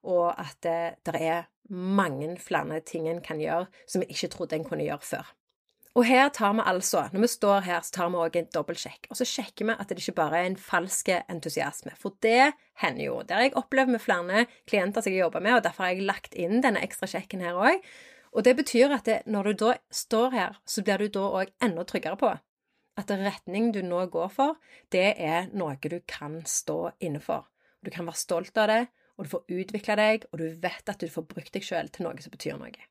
og 0.06 0.30
at 0.38 0.58
det, 0.62 0.80
det 1.08 1.18
er 1.18 1.48
mange 1.72 2.36
flere 2.38 2.78
ting 2.86 3.08
en 3.10 3.24
kan 3.24 3.40
gjøre 3.42 3.66
som 3.90 4.04
vi 4.04 4.12
ikke 4.14 4.30
trodde 4.36 4.58
en 4.58 4.68
kunne 4.68 4.86
gjøre 4.86 5.02
før. 5.02 5.34
Og 5.96 6.04
her 6.04 6.28
tar 6.28 6.52
vi 6.52 6.64
altså, 6.68 7.06
når 7.12 7.22
vi 7.24 7.28
står 7.32 7.62
her, 7.64 7.78
så 7.80 7.94
tar 7.96 8.10
vi 8.12 8.18
òg 8.20 8.34
en 8.36 8.48
dobbeltsjekk. 8.52 9.06
Og 9.08 9.16
så 9.16 9.24
sjekker 9.24 9.64
vi 9.64 9.76
at 9.80 9.88
det 9.88 9.96
ikke 10.02 10.18
bare 10.18 10.42
er 10.42 10.50
en 10.50 10.58
falsk 10.60 11.08
entusiasme. 11.16 11.94
For 11.96 12.12
det 12.22 12.52
hender 12.82 13.06
jo. 13.06 13.14
Det 13.24 13.32
har 13.32 13.46
jeg 13.46 13.54
opplevd 13.56 13.94
med 13.94 14.04
flere 14.04 14.42
klienter 14.68 15.00
som 15.00 15.14
jeg 15.14 15.24
jobber 15.24 15.40
med, 15.46 15.56
og 15.56 15.64
derfor 15.64 15.86
har 15.86 15.94
jeg 15.94 16.04
lagt 16.10 16.36
inn 16.36 16.60
denne 16.60 16.84
ekstra 16.84 17.08
sjekken 17.08 17.40
her 17.46 17.56
òg. 17.56 17.80
Og 18.36 18.44
det 18.44 18.58
betyr 18.58 18.92
at 18.92 19.08
det, 19.08 19.22
når 19.24 19.48
du 19.48 19.64
da 19.64 19.72
står 19.88 20.36
her, 20.36 20.60
så 20.68 20.84
blir 20.84 21.00
du 21.00 21.08
da 21.16 21.24
òg 21.40 21.54
enda 21.64 21.86
tryggere 21.88 22.20
på 22.20 22.34
at 22.96 23.12
retning 23.12 23.70
du 23.74 23.82
nå 23.84 24.06
går 24.12 24.30
for, 24.32 24.56
det 24.92 25.14
er 25.20 25.50
noe 25.52 25.76
du 25.80 25.98
kan 26.08 26.40
stå 26.48 26.96
inne 27.04 27.20
for. 27.20 27.48
Du 27.84 27.90
kan 27.92 28.08
være 28.08 28.20
stolt 28.20 28.56
av 28.58 28.70
det, 28.72 28.82
og 29.16 29.26
du 29.26 29.32
får 29.32 29.56
utvikle 29.60 29.96
deg, 30.00 30.28
og 30.32 30.40
du 30.40 30.46
vet 30.62 30.92
at 30.92 31.00
du 31.00 31.08
får 31.12 31.26
brukt 31.28 31.52
deg 31.54 31.64
sjøl 31.64 31.90
til 31.92 32.06
noe 32.06 32.22
som 32.24 32.32
betyr 32.32 32.58
noe. 32.60 32.88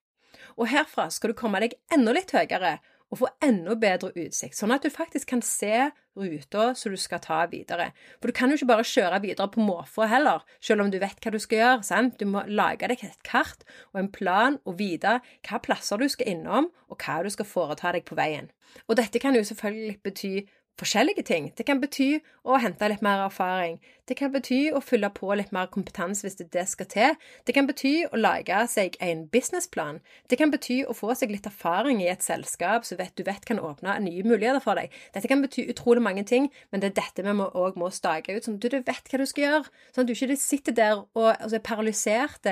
Og 0.55 0.69
herfra 0.71 1.09
skal 1.11 1.33
du 1.33 1.37
komme 1.37 1.59
deg 1.63 1.75
enda 1.93 2.13
litt 2.15 2.33
høyere 2.35 2.77
og 3.15 3.21
få 3.21 3.29
enda 3.45 3.77
bedre 3.79 4.11
utsikt, 4.11 4.57
sånn 4.57 4.73
at 4.75 4.83
du 4.83 4.91
faktisk 4.91 5.29
kan 5.31 5.43
se 5.45 5.87
ruta 6.15 6.69
som 6.75 6.91
du 6.91 6.99
skal 6.99 7.21
ta 7.23 7.41
videre. 7.51 7.89
For 8.19 8.31
du 8.31 8.35
kan 8.35 8.51
jo 8.51 8.59
ikke 8.59 8.69
bare 8.73 8.87
kjøre 8.87 9.21
videre 9.23 9.47
på 9.51 9.63
måfå 9.63 10.07
heller, 10.11 10.43
selv 10.63 10.83
om 10.83 10.91
du 10.91 10.99
vet 10.99 11.19
hva 11.23 11.31
du 11.31 11.39
skal 11.39 11.61
gjøre. 11.61 11.87
sant? 11.87 12.19
Du 12.19 12.27
må 12.27 12.43
lage 12.47 12.87
deg 12.91 13.03
et 13.03 13.23
kart 13.27 13.63
og 13.93 14.01
en 14.01 14.11
plan 14.11 14.59
og 14.65 14.77
vite 14.79 15.19
hva 15.47 15.61
plasser 15.63 15.99
du 15.99 16.07
skal 16.11 16.35
innom, 16.35 16.69
og 16.91 16.99
hva 16.99 17.21
du 17.23 17.31
skal 17.31 17.47
foreta 17.47 17.95
deg 17.95 18.05
på 18.07 18.19
veien. 18.19 18.51
Og 18.87 18.99
dette 18.99 19.19
kan 19.23 19.35
jo 19.35 19.43
selvfølgelig 19.47 19.99
bety 20.03 20.35
forskjellige 20.79 21.23
ting. 21.27 21.51
Det 21.57 21.65
kan 21.67 21.79
bety 21.81 22.19
å 22.43 22.57
hente 22.59 22.87
litt 22.91 23.03
mer 23.05 23.23
erfaring. 23.25 23.77
Det 24.05 24.17
kan 24.19 24.33
bety 24.33 24.69
å 24.75 24.81
fylle 24.83 25.09
på 25.15 25.31
litt 25.37 25.53
mer 25.55 25.69
kompetanse 25.71 26.25
hvis 26.25 26.37
det, 26.39 26.49
det 26.53 26.65
skal 26.69 26.89
til. 26.91 27.15
Det 27.47 27.55
kan 27.55 27.69
bety 27.69 27.93
å 28.09 28.19
lage 28.19 28.59
seg 28.71 28.97
en 29.03 29.25
businessplan. 29.31 30.01
Det 30.29 30.37
kan 30.41 30.51
bety 30.53 30.81
å 30.85 30.95
få 30.97 31.15
seg 31.17 31.33
litt 31.33 31.47
erfaring 31.49 32.03
i 32.03 32.09
et 32.11 32.25
selskap 32.25 32.85
så 32.85 32.97
du 32.97 33.23
vet 33.23 33.47
kan 33.47 33.61
åpne 33.61 33.97
nye 34.03 34.27
muligheter 34.27 34.61
for 34.63 34.77
deg. 34.79 34.93
Dette 35.15 35.31
kan 35.31 35.43
bety 35.45 35.67
utrolig 35.71 36.03
mange 36.03 36.25
ting, 36.27 36.51
men 36.71 36.83
det 36.83 36.91
er 36.91 36.99
dette 37.01 37.25
vi 37.25 37.33
òg 37.33 37.79
må, 37.79 37.85
må 37.85 37.91
stake 37.93 38.35
ut, 38.35 38.45
sånn 38.45 38.59
at 38.59 38.67
du 38.67 38.77
vet 38.77 39.11
hva 39.11 39.21
du 39.21 39.25
skal 39.29 39.45
gjøre. 39.47 39.73
Sånn 39.95 40.05
at 40.05 40.11
du 40.11 40.15
ikke 40.15 40.39
sitter 40.39 40.75
der 40.75 40.97
og 41.01 41.29
altså, 41.31 41.55
er 41.57 41.65
paralysert 41.65 42.51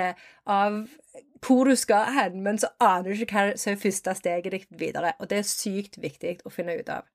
av 0.50 0.84
hvor 1.44 1.68
du 1.68 1.76
skal 1.76 2.08
hen, 2.16 2.40
men 2.42 2.58
så 2.58 2.72
aner 2.80 3.10
du 3.10 3.24
ikke 3.24 3.36
hva 3.36 3.58
som 3.60 3.74
er 3.74 3.82
første 3.82 4.16
steget 4.16 4.56
ditt 4.56 4.78
videre. 4.80 5.12
Og 5.20 5.28
det 5.30 5.42
er 5.42 5.48
sykt 5.48 6.00
viktig 6.02 6.38
å 6.44 6.52
finne 6.52 6.78
ut 6.80 6.88
av. 6.90 7.13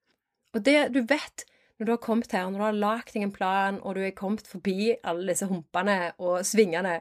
Og 0.55 0.65
det 0.65 0.89
du 0.95 1.01
vet 1.05 1.45
når 1.79 1.85
du 1.85 1.91
har 1.93 2.01
kommet 2.03 2.33
her, 2.35 2.49
når 2.49 2.59
du 2.59 2.65
har 2.65 2.79
lagd 2.81 3.13
deg 3.13 3.23
en 3.23 3.31
plan, 3.31 3.77
og 3.81 3.95
du 3.95 4.01
er 4.03 4.15
kommet 4.15 4.47
forbi 4.47 4.95
alle 5.07 5.29
disse 5.31 5.47
humpene 5.47 6.11
og 6.17 6.41
svingene, 6.47 6.99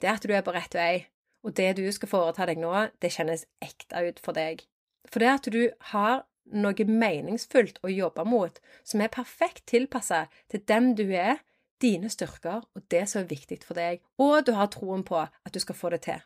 det 0.00 0.08
er 0.08 0.18
at 0.18 0.26
du 0.26 0.34
er 0.36 0.44
på 0.44 0.52
rett 0.52 0.74
vei. 0.76 1.06
Og 1.42 1.56
det 1.56 1.72
du 1.78 1.86
skal 1.94 2.10
foreta 2.10 2.46
deg 2.46 2.60
nå, 2.60 2.74
det 3.00 3.14
kjennes 3.14 3.46
ekte 3.64 4.02
ut 4.04 4.20
for 4.22 4.36
deg. 4.36 4.66
For 5.08 5.24
det 5.24 5.30
at 5.32 5.48
du 5.54 5.62
har 5.94 6.26
noe 6.52 6.86
meningsfullt 6.86 7.80
å 7.82 7.90
jobbe 7.90 8.26
mot, 8.28 8.60
som 8.84 9.00
er 9.00 9.14
perfekt 9.14 9.64
tilpassa 9.72 10.26
til 10.52 10.62
den 10.68 10.92
du 10.98 11.06
er, 11.08 11.40
dine 11.82 12.10
styrker 12.12 12.60
og 12.62 12.84
det 12.94 13.06
som 13.10 13.24
er 13.24 13.32
viktig 13.32 13.62
for 13.64 13.74
deg, 13.78 14.02
og 14.22 14.44
du 14.46 14.52
har 14.54 14.70
troen 14.70 15.02
på 15.02 15.18
at 15.24 15.54
du 15.54 15.58
skal 15.62 15.78
få 15.78 15.90
det 15.94 16.04
til. 16.06 16.20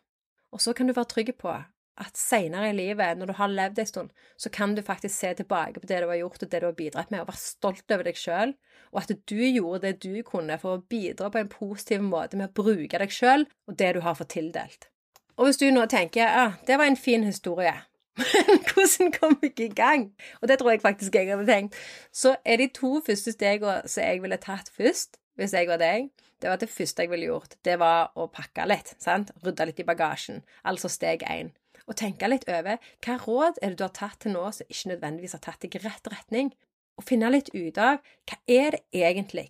Og 0.52 0.60
så 0.60 0.74
kan 0.76 0.88
du 0.88 0.92
være 0.96 1.08
trygg 1.14 1.32
på 1.40 1.54
at 2.00 2.18
seinere 2.18 2.70
i 2.70 2.76
livet, 2.76 3.16
når 3.16 3.30
du 3.30 3.34
har 3.38 3.52
levd 3.52 3.80
en 3.80 3.88
stund, 3.88 4.10
så 4.36 4.50
kan 4.52 4.74
du 4.76 4.82
faktisk 4.84 5.14
se 5.14 5.32
tilbake 5.38 5.80
på 5.80 5.88
det 5.88 6.02
du 6.02 6.08
har 6.10 6.20
gjort, 6.20 6.42
og 6.42 6.52
det 6.52 6.60
du 6.60 6.66
har 6.68 6.76
bidratt 6.76 7.10
med, 7.10 7.22
og 7.22 7.30
være 7.30 7.40
stolt 7.40 7.94
over 7.94 8.04
deg 8.06 8.20
sjøl, 8.20 8.52
og 8.92 9.00
at 9.02 9.14
du 9.30 9.40
gjorde 9.40 9.82
det 9.86 9.94
du 10.04 10.22
kunne 10.26 10.58
for 10.60 10.76
å 10.76 10.84
bidra 10.90 11.30
på 11.32 11.40
en 11.40 11.52
positiv 11.52 12.04
måte 12.04 12.38
med 12.38 12.50
å 12.50 12.62
bruke 12.62 13.00
deg 13.00 13.12
sjøl 13.12 13.46
og 13.66 13.78
det 13.80 13.94
du 13.96 14.02
har 14.04 14.18
fått 14.18 14.34
tildelt. 14.36 14.90
Og 15.36 15.48
hvis 15.48 15.60
du 15.60 15.68
nå 15.72 15.84
tenker 15.92 16.24
ja, 16.24 16.46
det 16.68 16.78
var 16.80 16.88
en 16.88 17.00
fin 17.00 17.24
historie, 17.24 17.74
men 18.48 18.62
hvordan 18.70 19.12
kom 19.12 19.36
jeg 19.42 19.58
i 19.60 19.72
gang? 19.76 20.06
Og 20.40 20.48
det 20.48 20.58
tror 20.60 20.72
jeg 20.72 20.84
faktisk 20.84 21.16
jeg 21.16 21.28
hadde 21.28 21.48
tenkt. 21.48 21.76
Så 22.12 22.36
er 22.44 22.60
de 22.60 22.70
to 22.72 22.96
første 23.04 23.34
stegene 23.34 23.82
som 23.84 24.06
jeg 24.06 24.22
ville 24.24 24.40
tatt 24.40 24.72
først, 24.72 25.20
hvis 25.36 25.52
jeg 25.52 25.68
var 25.68 25.80
deg, 25.82 26.08
det 26.40 26.48
var 26.48 26.60
det 26.60 26.68
første 26.72 27.04
jeg 27.04 27.12
ville 27.12 27.28
gjort. 27.28 27.58
Det 27.64 27.76
var 27.80 28.12
å 28.16 28.28
pakke 28.32 28.64
litt, 28.68 28.94
sant? 29.00 29.32
Rydde 29.44 29.68
litt 29.68 29.80
i 29.80 29.88
bagasjen. 29.88 30.42
Altså 30.64 30.88
steg 30.92 31.24
én 31.28 31.52
og 31.86 31.98
tenke 31.98 32.28
litt 32.28 32.46
over 32.50 32.82
hva 33.04 33.16
råd 33.22 33.60
er 33.62 33.72
det 33.72 33.80
du 33.80 33.86
har 33.86 33.94
tatt 33.96 34.20
til 34.22 34.34
nå 34.34 34.44
som 34.52 34.68
ikke 34.68 34.92
nødvendigvis 34.94 35.36
har 35.38 35.44
tatt 35.46 35.62
deg 35.62 35.78
i 35.78 35.84
rett 35.86 36.10
retning, 36.12 36.52
og 36.96 37.06
finne 37.06 37.30
litt 37.30 37.52
ut 37.54 37.78
av 37.78 38.00
hva 38.26 38.38
er 38.50 38.76
det 38.76 38.84
egentlig 39.06 39.48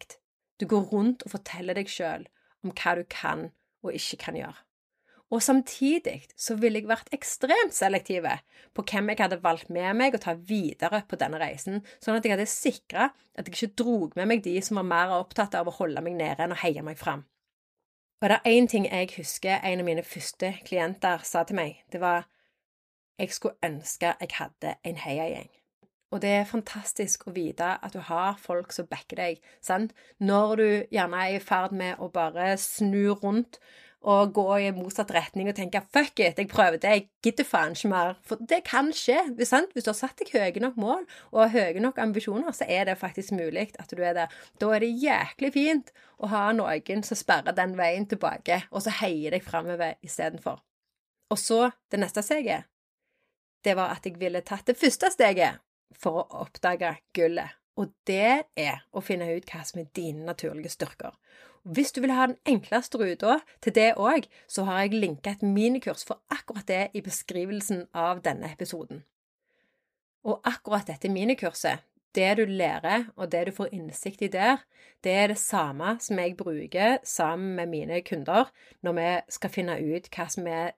du 0.61 0.67
går 0.69 0.89
rundt 0.93 1.25
og 1.27 1.35
forteller 1.37 1.77
deg 1.77 1.91
sjøl 1.91 2.25
om 2.65 2.73
hva 2.73 2.97
du 2.99 3.05
kan 3.13 3.51
og 3.85 3.93
ikke 3.97 4.19
kan 4.25 4.39
gjøre. 4.39 4.57
Og 5.35 5.43
samtidig 5.43 6.21
så 6.39 6.55
ville 6.55 6.79
jeg 6.79 6.87
vært 6.87 7.11
ekstremt 7.15 7.75
selektive 7.75 8.37
på 8.77 8.85
hvem 8.87 9.11
jeg 9.11 9.25
hadde 9.25 9.41
valgt 9.43 9.73
med 9.75 9.99
meg 9.99 10.15
å 10.15 10.23
ta 10.23 10.37
videre 10.39 11.03
på 11.09 11.19
denne 11.19 11.41
reisen, 11.43 11.81
sånn 11.99 12.19
at 12.19 12.27
jeg 12.27 12.37
hadde 12.37 12.51
sikra 12.51 13.09
at 13.35 13.49
jeg 13.49 13.57
ikke 13.57 13.83
drog 13.83 14.15
med 14.19 14.31
meg 14.31 14.45
de 14.45 14.55
som 14.63 14.79
var 14.79 14.87
mer 14.87 15.17
opptatt 15.19 15.59
av 15.59 15.67
å 15.67 15.75
holde 15.81 16.05
meg 16.07 16.15
nede 16.21 16.47
enn 16.47 16.55
å 16.55 16.61
heie 16.63 16.85
meg 16.87 17.01
fram. 17.01 17.27
Og 18.23 18.29
det 18.29 18.39
er 18.39 18.51
én 18.57 18.67
ting 18.67 18.87
jeg 18.89 19.11
husker 19.17 19.61
en 19.61 19.83
av 19.83 19.85
mine 19.85 20.03
første 20.03 20.55
klienter 20.65 21.21
sa 21.25 21.43
til 21.45 21.59
meg. 21.59 21.83
Det 21.93 22.01
var 22.01 22.25
jeg 23.19 23.33
skulle 23.33 23.61
ønske 23.65 24.15
jeg 24.21 24.33
hadde 24.39 24.75
en 24.85 24.97
heiagjeng. 24.97 25.51
Og 26.11 26.23
det 26.23 26.31
er 26.31 26.49
fantastisk 26.49 27.27
å 27.27 27.35
vite 27.35 27.75
at 27.83 27.93
du 27.93 27.99
har 27.99 28.39
folk 28.41 28.73
som 28.73 28.87
backer 28.87 29.19
deg, 29.21 29.41
sant? 29.61 29.93
Når 30.19 30.57
du 30.57 30.69
gjerne 30.95 31.23
er 31.25 31.37
i 31.37 31.43
ferd 31.43 31.75
med 31.77 31.99
å 32.01 32.09
bare 32.13 32.55
snu 32.63 33.11
rundt 33.23 33.59
og 34.07 34.33
gå 34.35 34.47
i 34.63 34.71
motsatt 34.75 35.11
retning 35.15 35.49
og 35.51 35.57
tenke 35.59 35.81
'fuck 35.93 36.21
it, 36.21 36.39
jeg 36.39 36.49
prøver 36.49 36.79
det, 36.79 36.91
jeg 36.91 37.09
gidder 37.23 37.45
faen 37.45 37.73
ikke 37.75 37.89
mer'. 37.89 38.15
For 38.23 38.37
det 38.37 38.65
kan 38.65 38.93
skje. 38.93 39.19
Sant? 39.45 39.73
Hvis 39.73 39.85
du 39.85 39.91
har 39.91 39.99
satt 39.99 40.19
deg 40.19 40.31
høye 40.33 40.61
nok 40.61 40.77
mål 40.77 41.07
og 41.33 41.51
høye 41.51 41.81
nok 41.81 41.99
ambisjoner, 41.99 42.53
så 42.53 42.65
er 42.69 42.85
det 42.85 42.99
faktisk 42.99 43.33
mulig 43.33 43.73
at 43.79 43.91
du 43.91 44.03
er 44.03 44.13
der. 44.13 44.27
Da 44.61 44.67
er 44.67 44.79
det 44.79 45.03
jæklig 45.03 45.53
fint 45.53 45.91
å 46.19 46.27
ha 46.27 46.53
noen 46.53 47.03
som 47.03 47.17
sperrer 47.17 47.53
den 47.53 47.77
veien 47.77 48.07
tilbake, 48.07 48.63
og 48.71 48.83
så 48.83 48.91
heier 48.91 49.31
deg 49.31 49.43
framover 49.43 49.95
istedenfor. 50.03 50.63
Og 51.31 51.39
så 51.39 51.71
det 51.91 52.01
neste 52.01 52.23
steget. 52.23 52.65
Det 53.65 53.77
var 53.77 53.91
at 53.97 54.07
jeg 54.07 54.21
ville 54.21 54.41
tatt 54.41 54.67
det 54.67 54.79
første 54.79 55.11
steget 55.11 55.59
for 55.99 56.23
å 56.23 56.43
oppdage 56.47 56.97
gullet. 57.15 57.51
Og 57.77 57.93
det 58.07 58.47
er 58.57 58.85
å 58.93 59.03
finne 59.05 59.29
ut 59.37 59.51
hva 59.51 59.65
som 59.67 59.81
er 59.81 59.91
dine 59.97 60.25
naturlige 60.25 60.73
styrker. 60.73 61.13
Hvis 61.67 61.91
du 61.93 62.01
vil 62.01 62.15
ha 62.15 62.29
den 62.31 62.37
enkleste 62.47 62.99
ruta 63.01 63.41
til 63.65 63.75
det 63.75 63.97
òg, 63.99 64.29
så 64.47 64.63
har 64.69 64.85
jeg 64.85 65.01
linka 65.03 65.33
et 65.35 65.43
minikurs 65.43 66.05
for 66.07 66.23
akkurat 66.31 66.69
det 66.69 66.83
i 66.95 67.03
beskrivelsen 67.03 67.89
av 67.91 68.23
denne 68.23 68.53
episoden. 68.53 69.03
Og 70.23 70.47
akkurat 70.47 70.87
dette 70.87 71.11
minikurset, 71.11 71.83
det 72.15 72.37
du 72.39 72.45
lærer 72.47 73.09
og 73.17 73.33
det 73.33 73.47
du 73.49 73.53
får 73.57 73.75
innsikt 73.75 74.23
i 74.23 74.31
der, 74.31 74.63
det 75.05 75.13
er 75.13 75.27
det 75.33 75.39
samme 75.43 75.97
som 76.01 76.23
jeg 76.23 76.37
bruker 76.39 76.99
sammen 77.05 77.57
med 77.59 77.67
mine 77.67 78.01
kunder 78.07 78.47
når 78.83 78.97
vi 79.01 79.11
skal 79.35 79.51
finne 79.59 79.77
ut 79.83 80.07
hva 80.15 80.29
som 80.31 80.47
er 80.47 80.71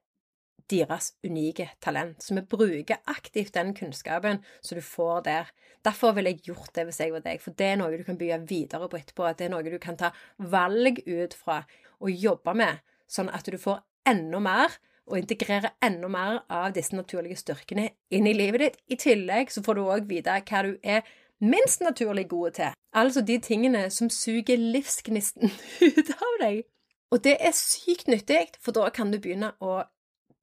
deres 0.70 1.12
unike 1.24 1.70
talent. 1.84 2.22
Så 2.22 2.36
vi 2.36 2.44
bruker 2.44 3.00
aktivt 3.10 3.54
den 3.56 3.74
kunnskapen 3.76 4.42
som 4.60 4.78
du 4.78 4.84
får 4.84 5.22
der. 5.28 5.52
Derfor 5.84 6.12
ville 6.16 6.34
jeg 6.34 6.50
gjort 6.50 6.74
det 6.76 6.88
hvis 6.88 7.00
jeg 7.00 7.14
var 7.14 7.24
deg, 7.24 7.40
for 7.42 7.56
det 7.56 7.72
er 7.72 7.78
noe 7.80 7.96
du 7.96 8.04
kan 8.06 8.18
bygge 8.20 8.40
videre 8.48 8.88
på 8.88 9.00
etterpå. 9.00 9.30
Det 9.38 9.48
er 9.48 9.54
noe 9.54 9.64
du 9.66 9.78
kan 9.82 9.98
ta 10.00 10.12
valg 10.38 11.02
ut 11.06 11.36
fra 11.38 11.62
og 11.98 12.12
jobbe 12.14 12.54
med, 12.54 12.84
sånn 13.10 13.30
at 13.34 13.48
du 13.50 13.58
får 13.58 13.80
enda 14.06 14.38
mer 14.42 14.76
og 15.08 15.16
integrere 15.18 15.72
enda 15.84 16.08
mer 16.12 16.42
av 16.52 16.74
disse 16.76 16.96
naturlige 16.96 17.40
styrkene 17.40 17.88
inn 18.14 18.28
i 18.28 18.36
livet 18.36 18.62
ditt. 18.62 18.78
I 18.92 18.98
tillegg 19.00 19.52
så 19.52 19.62
får 19.64 19.78
du 19.78 19.86
òg 19.86 20.08
vite 20.10 20.36
hva 20.50 20.62
du 20.66 20.74
er 20.82 21.06
minst 21.40 21.82
naturlig 21.84 22.28
gode 22.28 22.56
til. 22.58 22.74
Altså 22.92 23.22
de 23.22 23.38
tingene 23.42 23.88
som 23.94 24.10
suger 24.10 24.60
livsgnisten 24.60 25.52
ut 25.86 26.12
av 26.14 26.34
deg. 26.42 26.66
Og 27.08 27.22
det 27.24 27.38
er 27.40 27.54
sykt 27.56 28.10
nyttig, 28.10 28.50
for 28.60 28.76
da 28.76 28.90
kan 28.92 29.12
du 29.12 29.16
begynne 29.16 29.54
å 29.64 29.80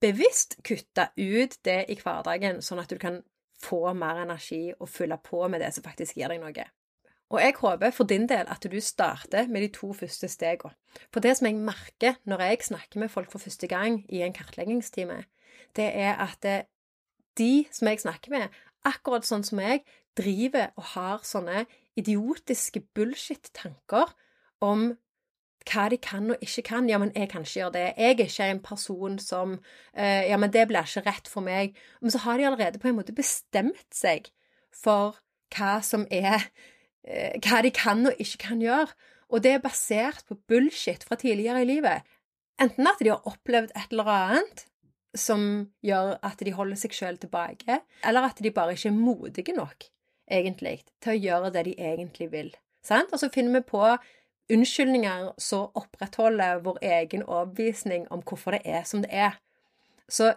bevisst 0.06 0.60
kutte 0.66 1.10
ut 1.18 1.58
det 1.66 1.82
i 1.90 1.98
hverdagen, 2.00 2.62
sånn 2.62 2.84
at 2.84 2.92
du 2.92 3.00
kan 3.02 3.22
få 3.62 3.94
mer 3.98 4.22
energi 4.24 4.70
og 4.76 4.90
fylle 4.92 5.18
på 5.24 5.46
med 5.50 5.64
det 5.64 5.72
som 5.74 5.86
faktisk 5.86 6.20
gir 6.20 6.32
deg 6.32 6.42
noe. 6.44 6.66
Og 7.34 7.42
jeg 7.42 7.56
håper 7.58 7.94
for 7.96 8.06
din 8.08 8.28
del 8.30 8.46
at 8.52 8.66
du 8.70 8.78
starter 8.84 9.48
med 9.50 9.66
de 9.66 9.72
to 9.74 9.90
første 9.98 10.30
stegene. 10.30 10.76
For 11.10 11.24
det 11.24 11.34
som 11.40 11.50
jeg 11.50 11.58
merker 11.58 12.20
når 12.30 12.44
jeg 12.46 12.68
snakker 12.70 13.02
med 13.02 13.12
folk 13.12 13.32
for 13.34 13.42
første 13.42 13.68
gang 13.68 14.04
i 14.14 14.22
en 14.22 14.36
kartleggingstime, 14.36 15.24
det 15.76 15.90
er 15.98 16.22
at 16.22 16.46
de 17.38 17.66
som 17.74 17.90
jeg 17.90 18.04
snakker 18.04 18.32
med, 18.32 18.54
akkurat 18.86 19.26
sånn 19.28 19.44
som 19.44 19.60
jeg, 19.64 19.82
driver 20.16 20.70
og 20.80 20.86
har 20.94 21.26
sånne 21.28 21.66
idiotiske 22.00 22.86
bullshit-tanker 22.96 24.14
om 24.64 24.94
hva 25.66 25.88
de 25.90 25.98
kan 26.02 26.30
og 26.34 26.44
ikke 26.44 26.64
kan. 26.70 26.90
Ja, 26.90 27.00
men 27.02 27.12
jeg 27.16 27.30
kan 27.32 27.46
ikke 27.46 27.60
gjøre 27.60 27.74
det. 27.74 27.86
Jeg 27.98 28.06
er 28.06 28.24
ikke 28.26 28.50
en 28.52 28.62
person 28.64 29.20
som 29.20 29.58
uh, 29.58 30.24
Ja, 30.30 30.38
men 30.38 30.54
det 30.54 30.68
blir 30.70 30.86
ikke 30.86 31.06
rett 31.10 31.28
for 31.32 31.46
meg. 31.46 31.76
Men 32.02 32.14
så 32.14 32.22
har 32.26 32.38
de 32.38 32.48
allerede 32.48 32.80
på 32.80 32.92
en 32.92 33.00
måte 33.00 33.16
bestemt 33.16 33.90
seg 33.94 34.30
for 34.76 35.18
hva 35.56 35.80
som 35.86 36.06
er 36.12 36.48
uh, 37.08 37.34
Hva 37.42 37.64
de 37.66 37.74
kan 37.74 38.06
og 38.06 38.22
ikke 38.22 38.44
kan 38.50 38.62
gjøre. 38.62 38.94
Og 39.34 39.42
det 39.44 39.56
er 39.56 39.64
basert 39.64 40.26
på 40.30 40.38
bullshit 40.48 41.04
fra 41.04 41.18
tidligere 41.18 41.64
i 41.66 41.70
livet. 41.70 42.06
Enten 42.62 42.88
at 42.88 43.02
de 43.02 43.12
har 43.12 43.26
opplevd 43.28 43.74
et 43.76 43.92
eller 43.92 44.12
annet 44.12 44.66
som 45.16 45.42
gjør 45.86 46.16
at 46.28 46.42
de 46.44 46.54
holder 46.56 46.80
seg 46.80 46.96
sjøl 46.96 47.18
tilbake, 47.20 47.80
eller 48.06 48.30
at 48.30 48.40
de 48.44 48.52
bare 48.52 48.76
ikke 48.76 48.92
er 48.92 48.98
modige 48.98 49.56
nok, 49.56 49.88
egentlig, 50.32 50.82
til 51.04 51.14
å 51.14 51.20
gjøre 51.20 51.52
det 51.56 51.66
de 51.70 51.76
egentlig 51.80 52.30
vil. 52.34 52.52
Sant? 52.86 53.14
Og 53.16 53.22
så 53.22 53.32
finner 53.34 53.60
vi 53.60 53.70
på 53.72 53.82
unnskyldninger 54.52 55.32
som 55.42 55.72
opprettholder 55.78 56.62
vår 56.66 56.82
egen 56.86 57.24
overbevisning 57.24 58.06
om 58.14 58.22
hvorfor 58.22 58.58
det 58.58 58.62
er 58.66 58.84
som 58.86 59.02
det 59.06 59.12
er. 59.14 59.40
Så 60.10 60.34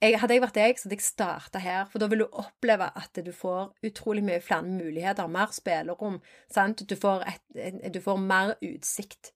jeg, 0.00 0.16
hadde 0.20 0.36
jeg 0.36 0.42
vært 0.44 0.56
deg, 0.56 0.78
så 0.78 0.88
hadde 0.88 0.96
jeg 0.96 1.04
starta 1.04 1.60
her, 1.60 1.82
for 1.90 2.00
da 2.00 2.08
vil 2.08 2.22
du 2.22 2.38
oppleve 2.40 2.88
at 2.96 3.20
du 3.20 3.32
får 3.36 3.74
utrolig 3.84 4.24
mye 4.24 4.40
flere 4.44 4.64
muligheter, 4.64 5.28
mer 5.28 5.52
spillerom, 5.52 6.20
sant? 6.52 6.86
Du 6.88 6.96
får, 6.96 7.26
et, 7.28 7.84
du 7.92 8.00
får 8.00 8.22
mer 8.24 8.54
utsikt. 8.64 9.34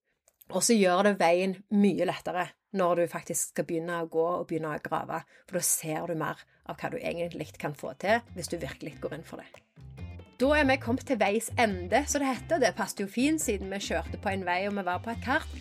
Og 0.53 0.65
så 0.65 0.77
gjør 0.77 1.09
det 1.09 1.19
veien 1.21 1.57
mye 1.73 2.09
lettere 2.09 2.49
når 2.75 3.05
du 3.05 3.05
faktisk 3.13 3.53
skal 3.53 3.69
begynne 3.69 4.01
å 4.03 4.09
gå 4.11 4.25
og 4.25 4.49
begynne 4.49 4.75
å 4.75 4.83
grave, 4.83 5.23
for 5.47 5.61
da 5.61 5.65
ser 5.65 6.09
du 6.11 6.17
mer 6.19 6.41
av 6.65 6.81
hva 6.81 6.91
du 6.91 6.99
egentlig 6.99 7.53
kan 7.61 7.77
få 7.77 7.95
til 8.01 8.25
hvis 8.35 8.51
du 8.51 8.59
virkelig 8.59 8.97
går 9.05 9.19
inn 9.19 9.29
for 9.29 9.45
det. 9.45 10.14
Da 10.41 10.49
er 10.59 10.65
vi 10.67 10.75
kommet 10.83 11.05
til 11.07 11.19
veis 11.21 11.47
ende, 11.63 12.01
så 12.11 12.19
det 12.19 12.27
heter. 12.27 12.59
Det 12.59 12.73
passet 12.75 13.05
jo 13.05 13.07
fint 13.07 13.43
siden 13.43 13.71
vi 13.71 13.79
kjørte 13.79 14.19
på 14.19 14.33
en 14.33 14.43
vei 14.47 14.65
og 14.67 14.75
vi 14.75 14.83
var 14.87 15.03
på 15.05 15.13
et 15.13 15.21
kart. 15.23 15.53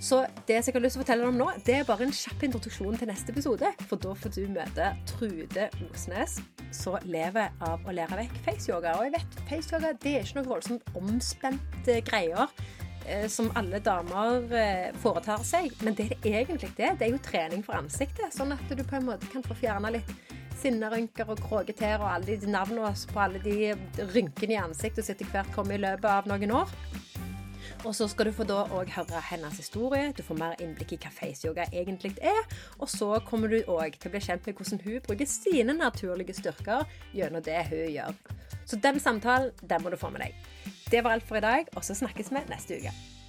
Så 0.00 0.20
det 0.46 0.60
som 0.62 0.70
jeg 0.70 0.76
har 0.76 0.84
lyst 0.84 0.96
til 0.96 1.00
å 1.00 1.04
fortelle 1.04 1.24
deg 1.24 1.32
om 1.32 1.40
nå, 1.40 1.48
det 1.66 1.74
er 1.80 1.88
bare 1.88 2.06
en 2.06 2.14
kjapp 2.14 2.44
introduksjon 2.46 3.00
til 3.00 3.10
neste 3.10 3.34
episode. 3.34 3.72
For 3.90 4.00
da 4.00 4.14
får 4.16 4.34
du 4.36 4.44
møte 4.54 4.92
Trude 5.10 5.66
Osnes, 5.88 6.38
som 6.72 7.10
lever 7.10 7.50
av 7.66 7.82
å 7.82 7.96
lære 7.96 8.22
vekk 8.22 8.38
faceyoga. 8.46 8.94
Og 9.00 9.08
jeg 9.08 9.16
vet, 9.18 9.40
faceyoga 9.50 9.92
det 9.98 10.14
er 10.14 10.24
ikke 10.24 10.38
noe 10.38 10.50
voldsomt 10.54 10.94
omspente 11.02 12.00
greier 12.06 12.46
eh, 13.10 13.26
som 13.28 13.50
alle 13.58 13.82
damer 13.82 14.46
eh, 14.54 14.88
foretar 15.02 15.42
seg. 15.44 15.74
Men 15.82 15.98
det 15.98 16.12
det 16.14 16.36
egentlig 16.38 16.70
er, 16.78 16.94
det 16.94 17.10
er 17.10 17.16
jo 17.16 17.24
trening 17.26 17.66
for 17.66 17.82
ansiktet. 17.82 18.30
Sånn 18.36 18.54
at 18.54 18.62
du 18.70 18.84
på 18.86 19.00
en 19.00 19.10
måte 19.10 19.28
kan 19.34 19.42
få 19.44 19.58
fjerna 19.58 19.90
litt 19.98 20.38
sinnerynker 20.60 21.30
og 21.32 21.40
kråketær 21.44 22.02
og 22.02 22.10
alle 22.14 22.38
de 22.40 22.50
navnene 22.50 22.92
på 23.12 23.22
alle 23.22 23.40
de 23.44 23.72
rynkene 24.14 24.56
i 24.56 24.60
ansiktet 24.60 25.06
som 25.06 25.16
etter 25.16 25.30
hvert 25.32 25.52
kommer 25.54 25.76
i 25.76 25.82
løpet 25.82 26.10
av 26.10 26.28
noen 26.30 26.54
år. 26.62 26.74
Og 27.84 27.94
så 27.96 28.06
skal 28.10 28.28
du 28.28 28.34
få 28.36 28.44
da 28.44 28.64
òg 28.76 28.90
høre 28.92 29.20
hennes 29.30 29.56
historie, 29.56 30.10
du 30.16 30.20
får 30.24 30.36
mer 30.36 30.58
innblikk 30.60 30.92
i 30.96 30.98
hva 31.00 31.12
faceyoga 31.14 31.64
egentlig 31.72 32.12
er, 32.20 32.40
og 32.78 32.90
så 32.92 33.14
kommer 33.28 33.52
du 33.52 33.60
òg 33.62 33.96
til 33.96 34.10
å 34.10 34.14
bli 34.14 34.22
kjent 34.26 34.44
med 34.44 34.58
hvordan 34.58 34.82
hun 34.84 35.06
bruker 35.06 35.30
sine 35.30 35.76
naturlige 35.76 36.36
styrker 36.36 36.84
gjennom 37.16 37.44
det 37.46 37.62
hun 37.70 37.86
gjør. 37.94 38.20
Så 38.68 38.80
den 38.84 39.00
samtalen, 39.00 39.54
den 39.62 39.82
må 39.82 39.92
du 39.92 39.96
få 40.00 40.12
med 40.12 40.26
deg. 40.26 40.36
Det 40.90 41.00
var 41.04 41.16
alt 41.16 41.26
for 41.26 41.40
i 41.40 41.46
dag, 41.46 41.72
og 41.76 41.86
så 41.86 41.96
snakkes 41.96 42.32
vi 42.34 42.44
neste 42.50 42.82
uke. 42.82 43.19